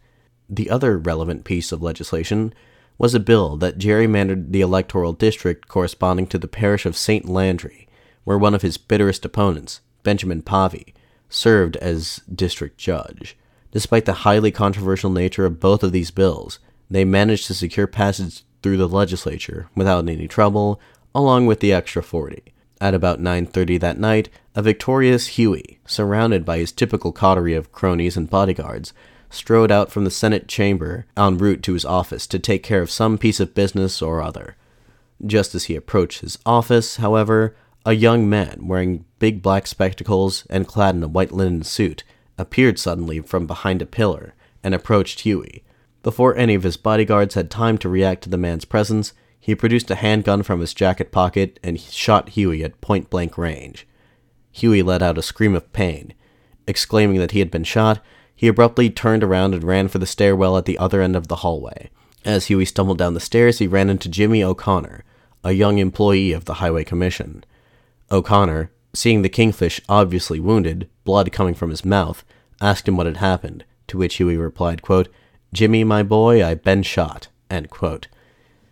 [0.50, 2.54] The other relevant piece of legislation
[2.98, 7.28] was a bill that gerrymandered the electoral district corresponding to the parish of St.
[7.28, 7.88] Landry,
[8.24, 10.94] where one of his bitterest opponents, Benjamin Pavy,
[11.30, 13.36] served as district judge.
[13.72, 18.44] Despite the highly controversial nature of both of these bills, they managed to secure passage
[18.62, 20.80] through the legislature without any trouble,
[21.16, 22.54] along with the extra 40.
[22.82, 28.18] At about 9:30 that night, a victorious Huey, surrounded by his typical coterie of cronies
[28.18, 28.92] and bodyguards,
[29.30, 32.90] strode out from the Senate chamber en route to his office to take care of
[32.90, 34.56] some piece of business or other.
[35.24, 40.68] Just as he approached his office, however, a young man wearing big black spectacles and
[40.68, 42.04] clad in a white linen suit
[42.40, 44.34] appeared suddenly from behind a pillar
[44.64, 45.64] and approached Huey.
[46.02, 49.90] Before any of his bodyguards had time to react to the man's presence, he produced
[49.90, 53.88] a handgun from his jacket pocket and shot Huey at point blank range.
[54.52, 56.14] Huey let out a scream of pain.
[56.68, 58.00] Exclaiming that he had been shot,
[58.36, 61.38] he abruptly turned around and ran for the stairwell at the other end of the
[61.38, 61.90] hallway.
[62.24, 65.04] As Huey stumbled down the stairs, he ran into Jimmy O'Connor,
[65.44, 67.44] a young employee of the Highway Commission.
[68.12, 72.24] O'Connor, seeing the kingfish obviously wounded, blood coming from his mouth,
[72.62, 75.08] asked him what had happened, to which Huey replied, quote,
[75.52, 77.28] Jimmy, my boy, I've been shot.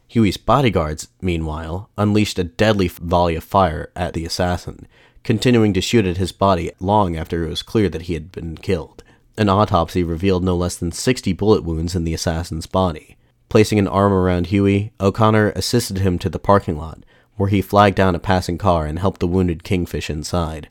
[0.10, 4.88] Huey's bodyguards, meanwhile, unleashed a deadly volley of fire at the assassin,
[5.24, 8.58] continuing to shoot at his body long after it was clear that he had been
[8.58, 9.04] killed.
[9.38, 13.18] An autopsy revealed no less than 60 bullet wounds in the assassin's body.
[13.50, 17.04] Placing an arm around Huey, O'Connor assisted him to the parking lot,
[17.36, 20.70] where he flagged down a passing car and helped the wounded kingfish inside.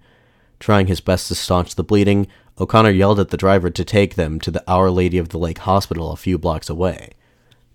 [0.59, 2.27] Trying his best to staunch the bleeding,
[2.59, 5.59] O'Connor yelled at the driver to take them to the Our Lady of the Lake
[5.59, 7.13] Hospital a few blocks away.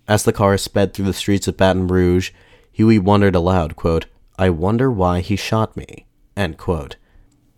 [0.06, 2.30] As the car sped through the streets of Baton Rouge,
[2.72, 4.06] Huey wondered aloud, quote,
[4.38, 6.06] I wonder why he shot me.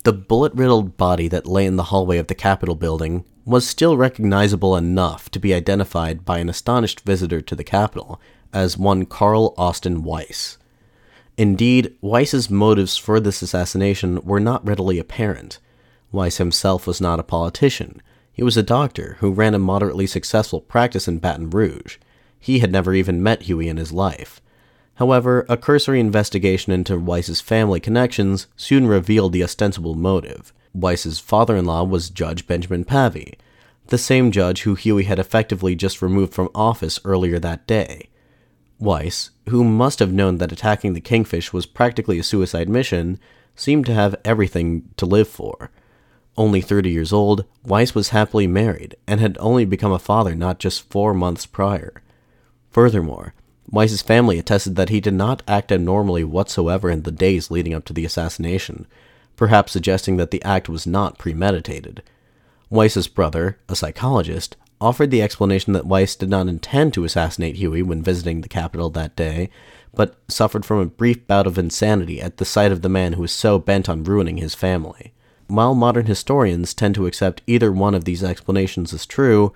[0.03, 3.97] The bullet riddled body that lay in the hallway of the Capitol building was still
[3.97, 8.21] recognizable enough to be identified by an astonished visitor to the Capitol
[8.53, 10.57] as one Carl Austin Weiss.
[11.37, 15.59] Indeed, Weiss's motives for this assassination were not readily apparent.
[16.11, 18.01] Weiss himself was not a politician.
[18.31, 21.97] He was a doctor who ran a moderately successful practice in Baton Rouge.
[22.47, 24.39] He had never even met Huey in his life.
[24.95, 30.53] However, a cursory investigation into Weiss's family connections soon revealed the ostensible motive.
[30.73, 33.37] Weiss's father-in-law was Judge Benjamin Pavy,
[33.87, 38.07] the same judge who Huey had effectively just removed from office earlier that day.
[38.79, 43.19] Weiss, who must have known that attacking the Kingfish was practically a suicide mission,
[43.57, 45.69] seemed to have everything to live for.
[46.37, 50.59] Only 30 years old, Weiss was happily married and had only become a father not
[50.59, 52.01] just four months prior.
[52.77, 53.33] Furthermore,
[53.71, 57.85] Weiss's family attested that he did not act abnormally whatsoever in the days leading up
[57.85, 58.85] to the assassination,
[59.35, 62.03] perhaps suggesting that the act was not premeditated.
[62.69, 67.81] Weiss's brother, a psychologist, offered the explanation that Weiss did not intend to assassinate Huey
[67.81, 69.49] when visiting the Capitol that day,
[69.95, 73.23] but suffered from a brief bout of insanity at the sight of the man who
[73.23, 75.13] was so bent on ruining his family.
[75.47, 79.51] While modern historians tend to accept either one of these explanations as true,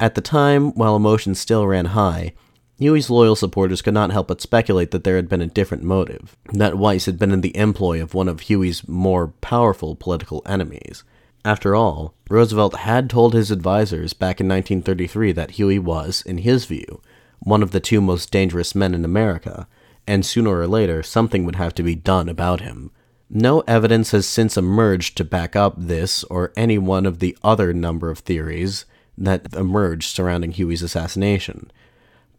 [0.00, 2.32] at the time, while emotions still ran high,
[2.78, 6.36] Huey's loyal supporters could not help but speculate that there had been a different motive,
[6.52, 11.04] that Weiss had been in the employ of one of Huey's more powerful political enemies.
[11.44, 16.64] After all, Roosevelt had told his advisers back in 1933 that Huey was, in his
[16.64, 17.00] view,
[17.38, 19.68] one of the two most dangerous men in America,
[20.06, 22.90] and sooner or later something would have to be done about him.
[23.30, 27.72] No evidence has since emerged to back up this or any one of the other
[27.72, 28.84] number of theories
[29.16, 31.70] that emerged surrounding Huey's assassination.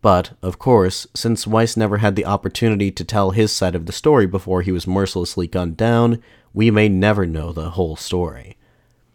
[0.06, 3.91] But, of course, since Weiss never had the opportunity to tell his side of the
[3.91, 6.22] story before he was mercilessly gunned down,
[6.53, 8.56] we may never know the whole story.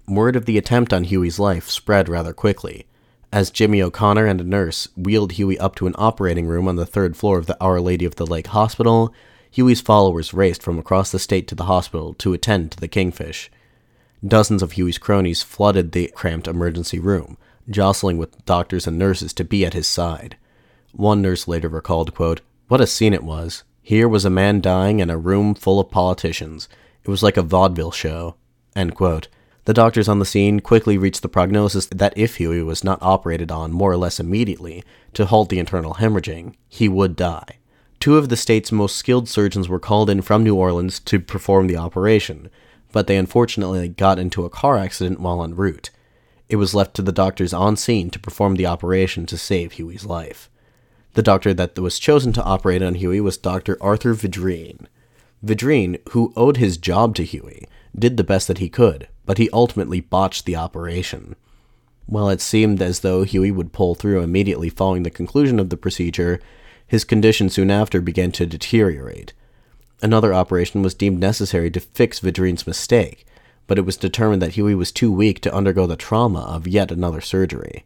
[0.09, 2.87] Word of the attempt on Huey's life spread rather quickly.
[3.33, 6.85] As Jimmy O'Connor and a nurse wheeled Huey up to an operating room on the
[6.85, 9.15] third floor of the Our Lady of the Lake Hospital,
[9.49, 13.49] Huey's followers raced from across the state to the hospital to attend to the Kingfish.
[14.27, 17.39] Dozens of Huey's cronies flooded the cramped emergency room,
[17.69, 20.37] jostling with doctors and nurses to be at his side.
[20.93, 23.65] One nurse later recalled, quote, What a scene it was.
[23.83, 26.69] Here was a man dying in a room full of politicians.
[27.05, 28.37] It was like a vaudeville show.
[28.77, 29.29] End quote.
[29.65, 33.53] The doctors on the scene quickly reached the prognosis that if Huey was not operated
[33.53, 34.83] on more or less immediately
[35.15, 37.59] to halt the internal hemorrhaging, he would die.
[38.01, 41.67] Two of the state's most skilled surgeons were called in from New Orleans to perform
[41.67, 42.51] the operation,
[42.91, 45.91] but they unfortunately got into a car accident while en route.
[46.49, 50.05] It was left to the doctors on scene to perform the operation to save Huey's
[50.05, 50.50] life.
[51.21, 53.77] The doctor that was chosen to operate on Huey was Dr.
[53.79, 54.87] Arthur Vidrine.
[55.45, 59.51] Vidrine, who owed his job to Huey, did the best that he could, but he
[59.53, 61.37] ultimately botched the operation.
[62.07, 65.77] While it seemed as though Huey would pull through immediately following the conclusion of the
[65.77, 66.41] procedure,
[66.87, 69.35] his condition soon after began to deteriorate.
[70.01, 73.27] Another operation was deemed necessary to fix Vidrine's mistake,
[73.67, 76.91] but it was determined that Huey was too weak to undergo the trauma of yet
[76.91, 77.85] another surgery.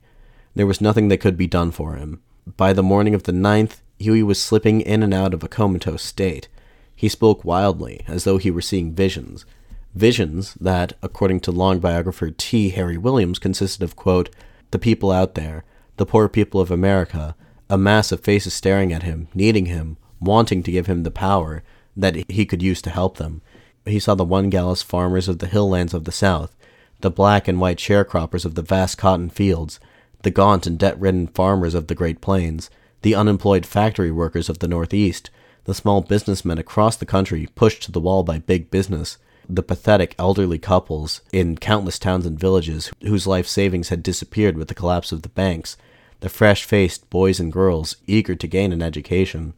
[0.54, 2.20] There was nothing that could be done for him.
[2.46, 6.02] By the morning of the ninth, Huey was slipping in and out of a comatose
[6.02, 6.48] state.
[6.94, 9.46] He spoke wildly, as though he were seeing visions.
[9.94, 12.70] Visions that, according to long biographer T.
[12.70, 14.30] Harry Williams, consisted of, quote,
[14.72, 15.64] the people out there,
[15.96, 17.34] the poor people of America,
[17.70, 21.62] a mass of faces staring at him, needing him, wanting to give him the power
[21.96, 23.40] that he could use to help them.
[23.86, 26.56] He saw the one gallus farmers of the hill lands of the South,
[27.00, 29.78] the black and white sharecroppers of the vast cotton fields,
[30.24, 32.70] the gaunt and debt ridden farmers of the Great Plains,
[33.02, 35.30] the unemployed factory workers of the Northeast,
[35.64, 39.18] the small businessmen across the country pushed to the wall by big business,
[39.48, 44.68] the pathetic elderly couples in countless towns and villages whose life savings had disappeared with
[44.68, 45.76] the collapse of the banks,
[46.20, 49.52] the fresh faced boys and girls eager to gain an education.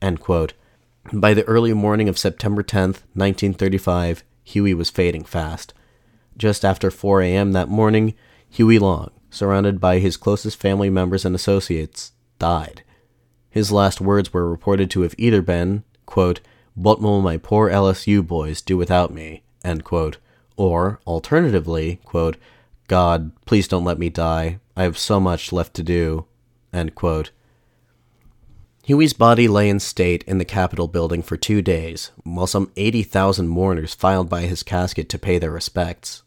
[0.00, 5.74] By the early morning of September 10th, 1935, Huey was fading fast.
[6.36, 7.52] Just after 4 a.m.
[7.52, 8.14] that morning,
[8.48, 12.82] Huey Long, surrounded by his closest family members and associates, died.
[13.50, 16.40] His last words were reported to have either been, quote,
[16.74, 19.42] What will my poor LSU boys do without me?
[19.84, 20.18] Quote,
[20.56, 22.36] or, alternatively, quote,
[22.88, 24.58] God, please don't let me die.
[24.76, 26.26] I have so much left to do.
[28.82, 33.48] Huey's body lay in state in the Capitol building for two days, while some 80,000
[33.48, 36.23] mourners filed by his casket to pay their respects.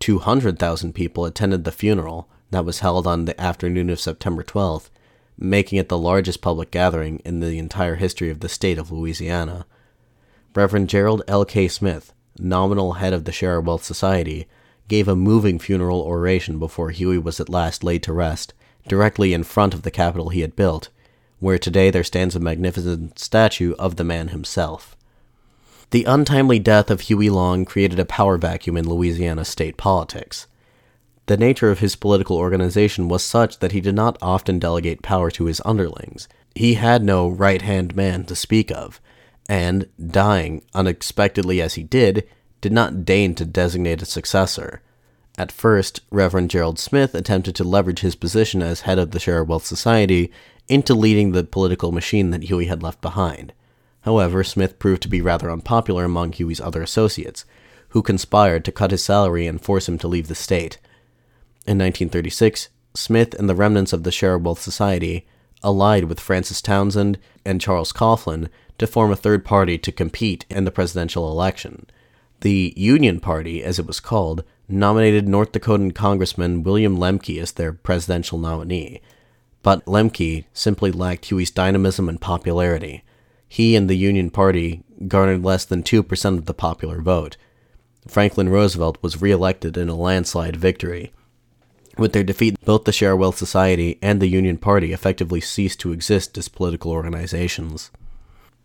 [0.00, 4.90] 200,000 people attended the funeral that was held on the afternoon of September 12th,
[5.38, 9.66] making it the largest public gathering in the entire history of the state of Louisiana.
[10.54, 11.44] Reverend Gerald L.
[11.44, 11.68] K.
[11.68, 14.46] Smith, nominal head of the Share Wealth Society,
[14.88, 18.54] gave a moving funeral oration before Huey was at last laid to rest,
[18.88, 20.88] directly in front of the Capitol he had built,
[21.38, 24.95] where today there stands a magnificent statue of the man himself.
[25.90, 30.46] The untimely death of Huey Long created a power vacuum in Louisiana state politics.
[31.26, 35.30] The nature of his political organization was such that he did not often delegate power
[35.32, 36.28] to his underlings.
[36.54, 39.00] He had no right hand man to speak of,
[39.48, 42.26] and, dying unexpectedly as he did,
[42.60, 44.82] did not deign to designate a successor.
[45.38, 49.44] At first, Reverend Gerald Smith attempted to leverage his position as head of the Share
[49.44, 50.32] Wealth Society
[50.66, 53.52] into leading the political machine that Huey had left behind.
[54.06, 57.44] However, Smith proved to be rather unpopular among Huey's other associates,
[57.88, 60.78] who conspired to cut his salary and force him to leave the state.
[61.66, 65.26] In 1936, Smith and the remnants of the Share Wealth Society
[65.64, 68.48] allied with Francis Townsend and Charles Coughlin
[68.78, 71.86] to form a third party to compete in the presidential election.
[72.42, 77.72] The Union Party, as it was called, nominated North Dakotan Congressman William Lemke as their
[77.72, 79.00] presidential nominee.
[79.64, 83.02] But Lemke simply lacked Huey's dynamism and popularity.
[83.48, 87.36] He and the Union Party garnered less than 2% of the popular vote.
[88.06, 91.12] Franklin Roosevelt was reelected in a landslide victory.
[91.98, 95.92] With their defeat, both the Share Wealth Society and the Union Party effectively ceased to
[95.92, 97.90] exist as political organizations.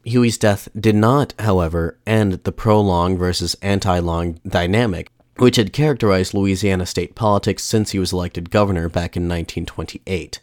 [0.04, 5.74] Huey's death did not, however, end the pro Long versus anti Long dynamic, which had
[5.74, 10.40] characterized Louisiana state politics since he was elected governor back in 1928.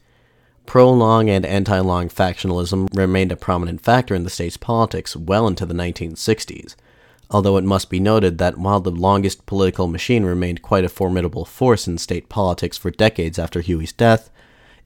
[0.68, 5.46] Pro Long and anti Long factionalism remained a prominent factor in the state's politics well
[5.46, 6.76] into the 1960s,
[7.30, 11.46] although it must be noted that while the longest political machine remained quite a formidable
[11.46, 14.28] force in state politics for decades after Huey's death,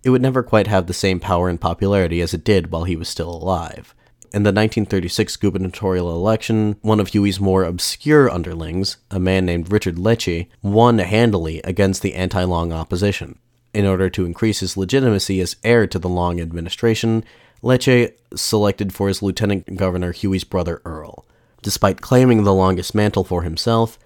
[0.04, 2.94] it would never quite have the same power and popularity as it did while he
[2.94, 3.92] was still alive.
[4.26, 9.98] In the 1936 gubernatorial election, one of Huey's more obscure underlings, a man named Richard
[9.98, 13.40] Leche, won handily against the anti Long opposition.
[13.74, 17.24] In order to increase his legitimacy as heir to the Long administration,
[17.62, 21.24] Leche selected for his lieutenant governor Huey's brother Earl.
[21.62, 23.98] Despite claiming the longest mantle for himself,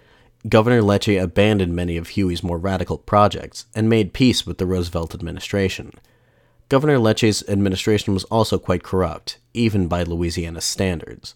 [0.49, 5.15] Governor Leche abandoned many of Huey's more radical projects and made peace with the Roosevelt
[5.15, 5.93] administration.
[6.69, 11.35] Governor Leche's administration was also quite corrupt, even by Louisiana standards.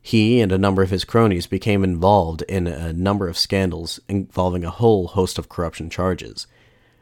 [0.00, 4.64] He and a number of his cronies became involved in a number of scandals involving
[4.64, 6.46] a whole host of corruption charges.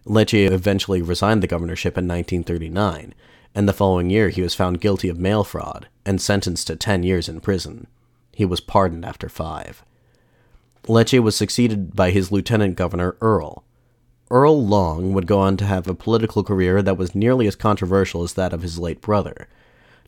[0.07, 3.15] Leche eventually resigned the governorship in 1939,
[3.55, 7.03] and the following year he was found guilty of mail fraud and sentenced to 10
[7.03, 7.87] years in prison.
[8.33, 9.85] He was pardoned after five.
[10.89, 13.65] Leche was succeeded by his lieutenant governor, Earl,
[14.31, 18.25] Earl Long would go on to have a political career that was nearly as controversial
[18.25, 19.47] as that of his late brother.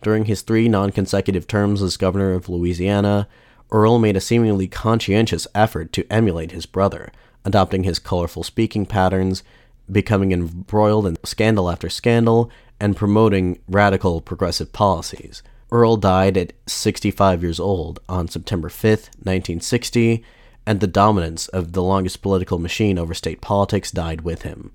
[0.03, 3.29] During his three non consecutive terms as governor of Louisiana,
[3.71, 7.13] Earl made a seemingly conscientious effort to emulate his brother,
[7.45, 9.45] adopting his colorful speaking patterns,
[9.91, 15.43] becoming embroiled in scandal after scandal, and promoting radical progressive policies.
[15.70, 20.24] Earl died at 65 years old on September 5, 1960,
[20.66, 24.72] and the dominance of the longest political machine over state politics died with him.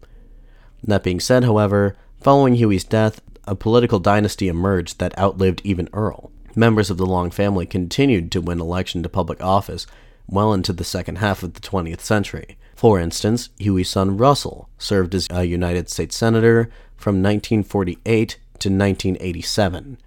[0.84, 6.32] That being said, however, following Huey's death, a political dynasty emerged that outlived even Earl.
[6.56, 9.88] Members of the Long family continued to win election to public office
[10.28, 12.58] well into the second half of the 20th century.
[12.84, 19.98] For instance, Huey's son Russell served as a United States Senator from 1948 to 1987.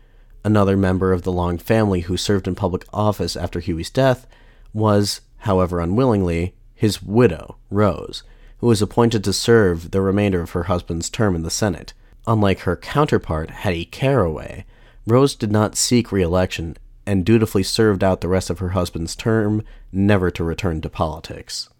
[0.45, 4.27] Another member of the Long family who served in public office after Huey's death
[4.74, 8.22] was however unwillingly, his widow, Rose,
[8.59, 11.95] who was appointed to serve the remainder of her husband's term in the Senate.
[12.27, 14.66] Unlike her counterpart, Hattie Caraway,
[15.07, 19.16] Rose did not seek re election and dutifully served out the rest of her husband's
[19.16, 21.70] term, never to return to politics.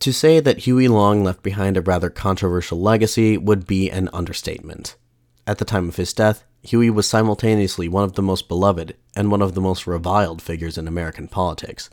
[0.00, 4.96] To say that Huey Long left behind a rather controversial legacy would be an understatement.
[5.46, 9.30] At the time of his death, Huey was simultaneously one of the most beloved and
[9.30, 11.90] one of the most reviled figures in American politics.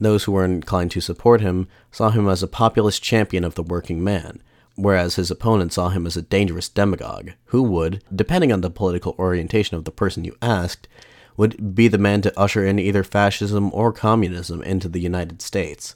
[0.00, 3.62] Those who were inclined to support him saw him as a populist champion of the
[3.62, 4.42] working man,
[4.74, 9.14] whereas his opponents saw him as a dangerous demagogue, who would, depending on the political
[9.18, 10.88] orientation of the person you asked,
[11.36, 15.94] would be the man to usher in either fascism or communism into the United States.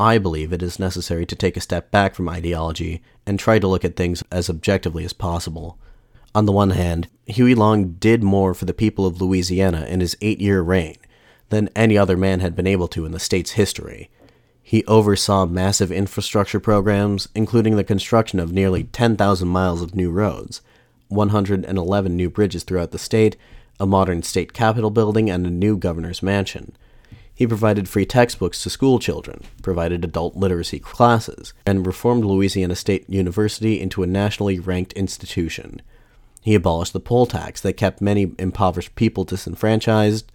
[0.00, 3.68] I believe it is necessary to take a step back from ideology and try to
[3.68, 5.76] look at things as objectively as possible.
[6.34, 10.16] On the one hand, Huey Long did more for the people of Louisiana in his
[10.22, 10.96] eight year reign
[11.50, 14.08] than any other man had been able to in the state's history.
[14.62, 20.62] He oversaw massive infrastructure programs, including the construction of nearly 10,000 miles of new roads,
[21.08, 23.36] 111 new bridges throughout the state,
[23.78, 26.74] a modern state capitol building, and a new governor's mansion.
[27.40, 33.08] He provided free textbooks to school children, provided adult literacy classes, and reformed Louisiana State
[33.08, 35.80] University into a nationally ranked institution.
[36.42, 40.30] He abolished the poll tax that kept many impoverished people disenfranchised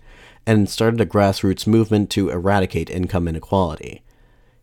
[0.48, 4.02] and started a grassroots movement to eradicate income inequality.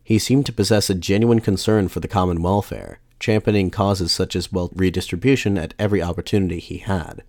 [0.03, 4.51] He seemed to possess a genuine concern for the common welfare, championing causes such as
[4.51, 7.23] wealth redistribution at every opportunity he had.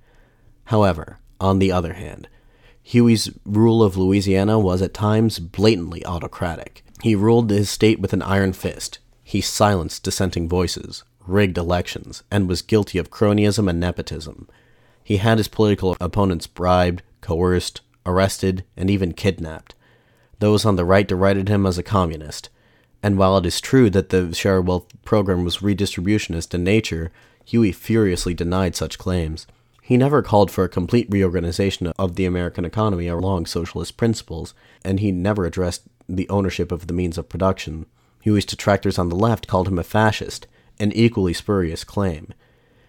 [0.66, 2.28] However, on the other hand,
[2.84, 6.84] Huey's rule of Louisiana was at times blatantly autocratic.
[7.02, 9.00] He ruled his state with an iron fist.
[9.24, 14.48] He silenced dissenting voices, rigged elections, and was guilty of cronyism and nepotism.
[15.04, 19.76] He had his political opponents bribed, coerced, arrested, and even kidnapped.
[20.40, 22.50] Those on the right derided him as a communist,
[23.02, 27.12] and while it is true that the share wealth program was redistributionist in nature,
[27.46, 29.48] Huey furiously denied such claims.
[29.86, 35.02] He never called for a complete reorganization of the American economy along socialist principles, and
[35.02, 37.86] he never addressed the ownership of the means of production.
[38.22, 40.48] Huey's detractors on the left called him a fascist,
[40.80, 42.34] an equally spurious claim.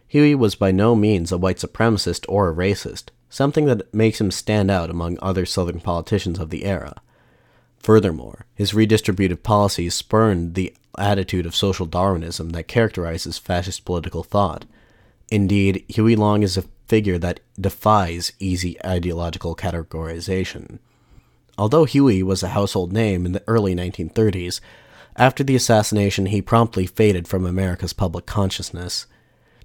[0.06, 4.30] Huey was by no means a white supremacist or a racist, something that makes him
[4.30, 6.94] stand out among other Southern politicians of the era.
[7.80, 14.64] Furthermore, his redistributive policies spurned the attitude of social Darwinism that characterizes fascist political thought.
[15.28, 16.64] Indeed, Huey Long is a
[16.94, 20.78] figure that defies easy ideological categorization.
[21.58, 24.60] Although Huey was a household name in the early 1930s,
[25.16, 29.08] after the assassination he promptly faded from America's public consciousness.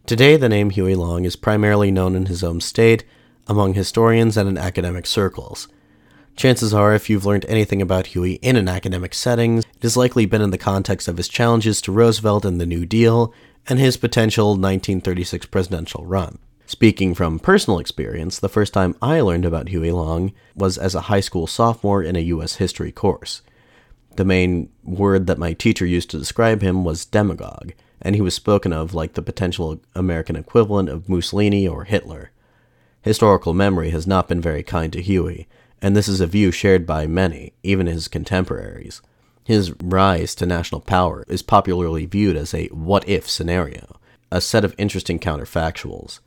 [0.08, 3.04] Today, the name Huey Long is primarily known in his own state,
[3.46, 5.68] among historians, and in academic circles.
[6.36, 10.26] Chances are, if you've learned anything about Huey in an academic setting, it has likely
[10.26, 13.32] been in the context of his challenges to Roosevelt and the New Deal,
[13.68, 16.40] and his potential 1936 presidential run.
[16.70, 21.10] Speaking from personal experience, the first time I learned about Huey Long was as a
[21.10, 22.58] high school sophomore in a U.S.
[22.58, 23.42] history course.
[24.18, 28.36] The main word that my teacher used to describe him was demagogue, and he was
[28.36, 32.30] spoken of like the potential American equivalent of Mussolini or Hitler.
[33.02, 35.48] Historical memory has not been very kind to Huey,
[35.82, 39.02] and this is a view shared by many, even his contemporaries.
[39.44, 44.00] His rise to national power is popularly viewed as a what if scenario,
[44.32, 46.20] a set of interesting counterfactuals.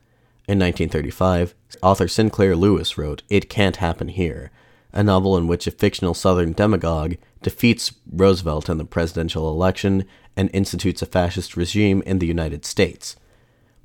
[0.49, 4.51] In 1935, author Sinclair Lewis wrote It Can't Happen Here,
[4.93, 10.05] a novel in which a fictional Southern demagogue defeats Roosevelt in the presidential election
[10.37, 13.15] and institutes a fascist regime in the United States.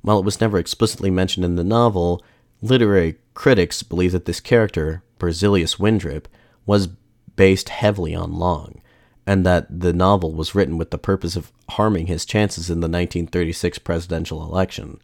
[0.02, 2.24] While it was never explicitly mentioned in the novel,
[2.60, 6.24] literary critics believe that this character, Berzelius Windrip,
[6.66, 6.88] was
[7.36, 8.82] based heavily on Long,
[9.24, 12.88] and that the novel was written with the purpose of harming his chances in the
[12.88, 15.00] 1936 presidential election.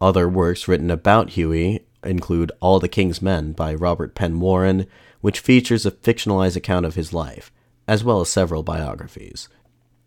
[0.00, 4.86] Other works written about Huey include All the King's Men by Robert Penn Warren,
[5.20, 7.50] which features a fictionalized account of his life,
[7.88, 9.48] as well as several biographies.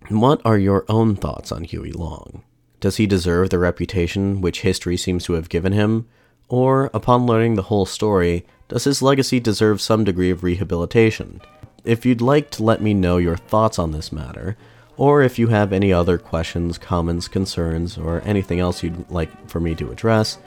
[0.07, 2.43] What are your own thoughts on Huey Long?
[2.79, 6.07] Does he deserve the reputation which history seems to have given him?
[6.47, 11.41] Or, upon learning the whole story, does his legacy deserve some degree of rehabilitation?
[11.83, 14.55] If you'd like to let me know your thoughts on this matter,
[14.99, 19.61] or if you have any other questions, comments, concerns, or anything else you'd like for
[19.61, 20.37] me to address,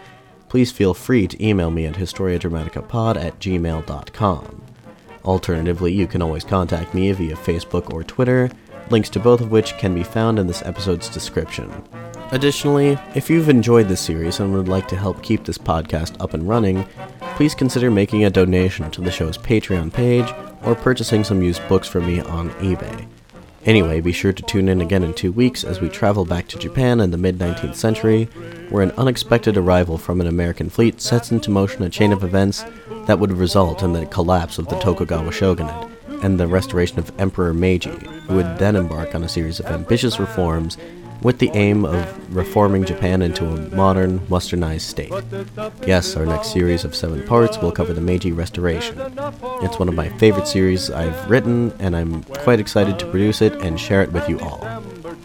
[0.51, 4.63] please feel free to email me at historiadramaticapod at gmail.com.
[5.25, 8.51] Alternatively, you can always contact me via Facebook or Twitter,
[8.91, 11.73] links to both of which can be found in this episode's description.
[12.31, 16.35] Additionally, if you've enjoyed this series and would like to help keep this podcast up
[16.35, 16.87] and running,
[17.37, 20.31] please consider making a donation to the show's Patreon page
[20.63, 23.09] or purchasing some used books from me on eBay.
[23.65, 26.59] Anyway, be sure to tune in again in two weeks as we travel back to
[26.59, 28.25] Japan in the mid 19th century,
[28.71, 32.65] where an unexpected arrival from an American fleet sets into motion a chain of events
[33.07, 35.89] that would result in the collapse of the Tokugawa shogunate
[36.23, 37.91] and the restoration of Emperor Meiji,
[38.27, 40.77] who would then embark on a series of ambitious reforms
[41.23, 45.12] with the aim of reforming Japan into a modern, westernized state.
[45.87, 48.99] Yes, our next series of seven parts will cover the Meiji Restoration.
[49.62, 53.55] It's one of my favorite series I've written, and I'm quite excited to produce it
[53.62, 54.66] and share it with you all.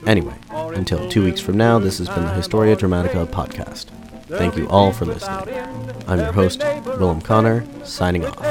[0.06, 3.86] Anyway, until two weeks from now, this has been the Historia Dramatica podcast.
[4.28, 5.56] Thank you all for listening.
[6.08, 8.43] I'm your host, Willem Connor, signing off.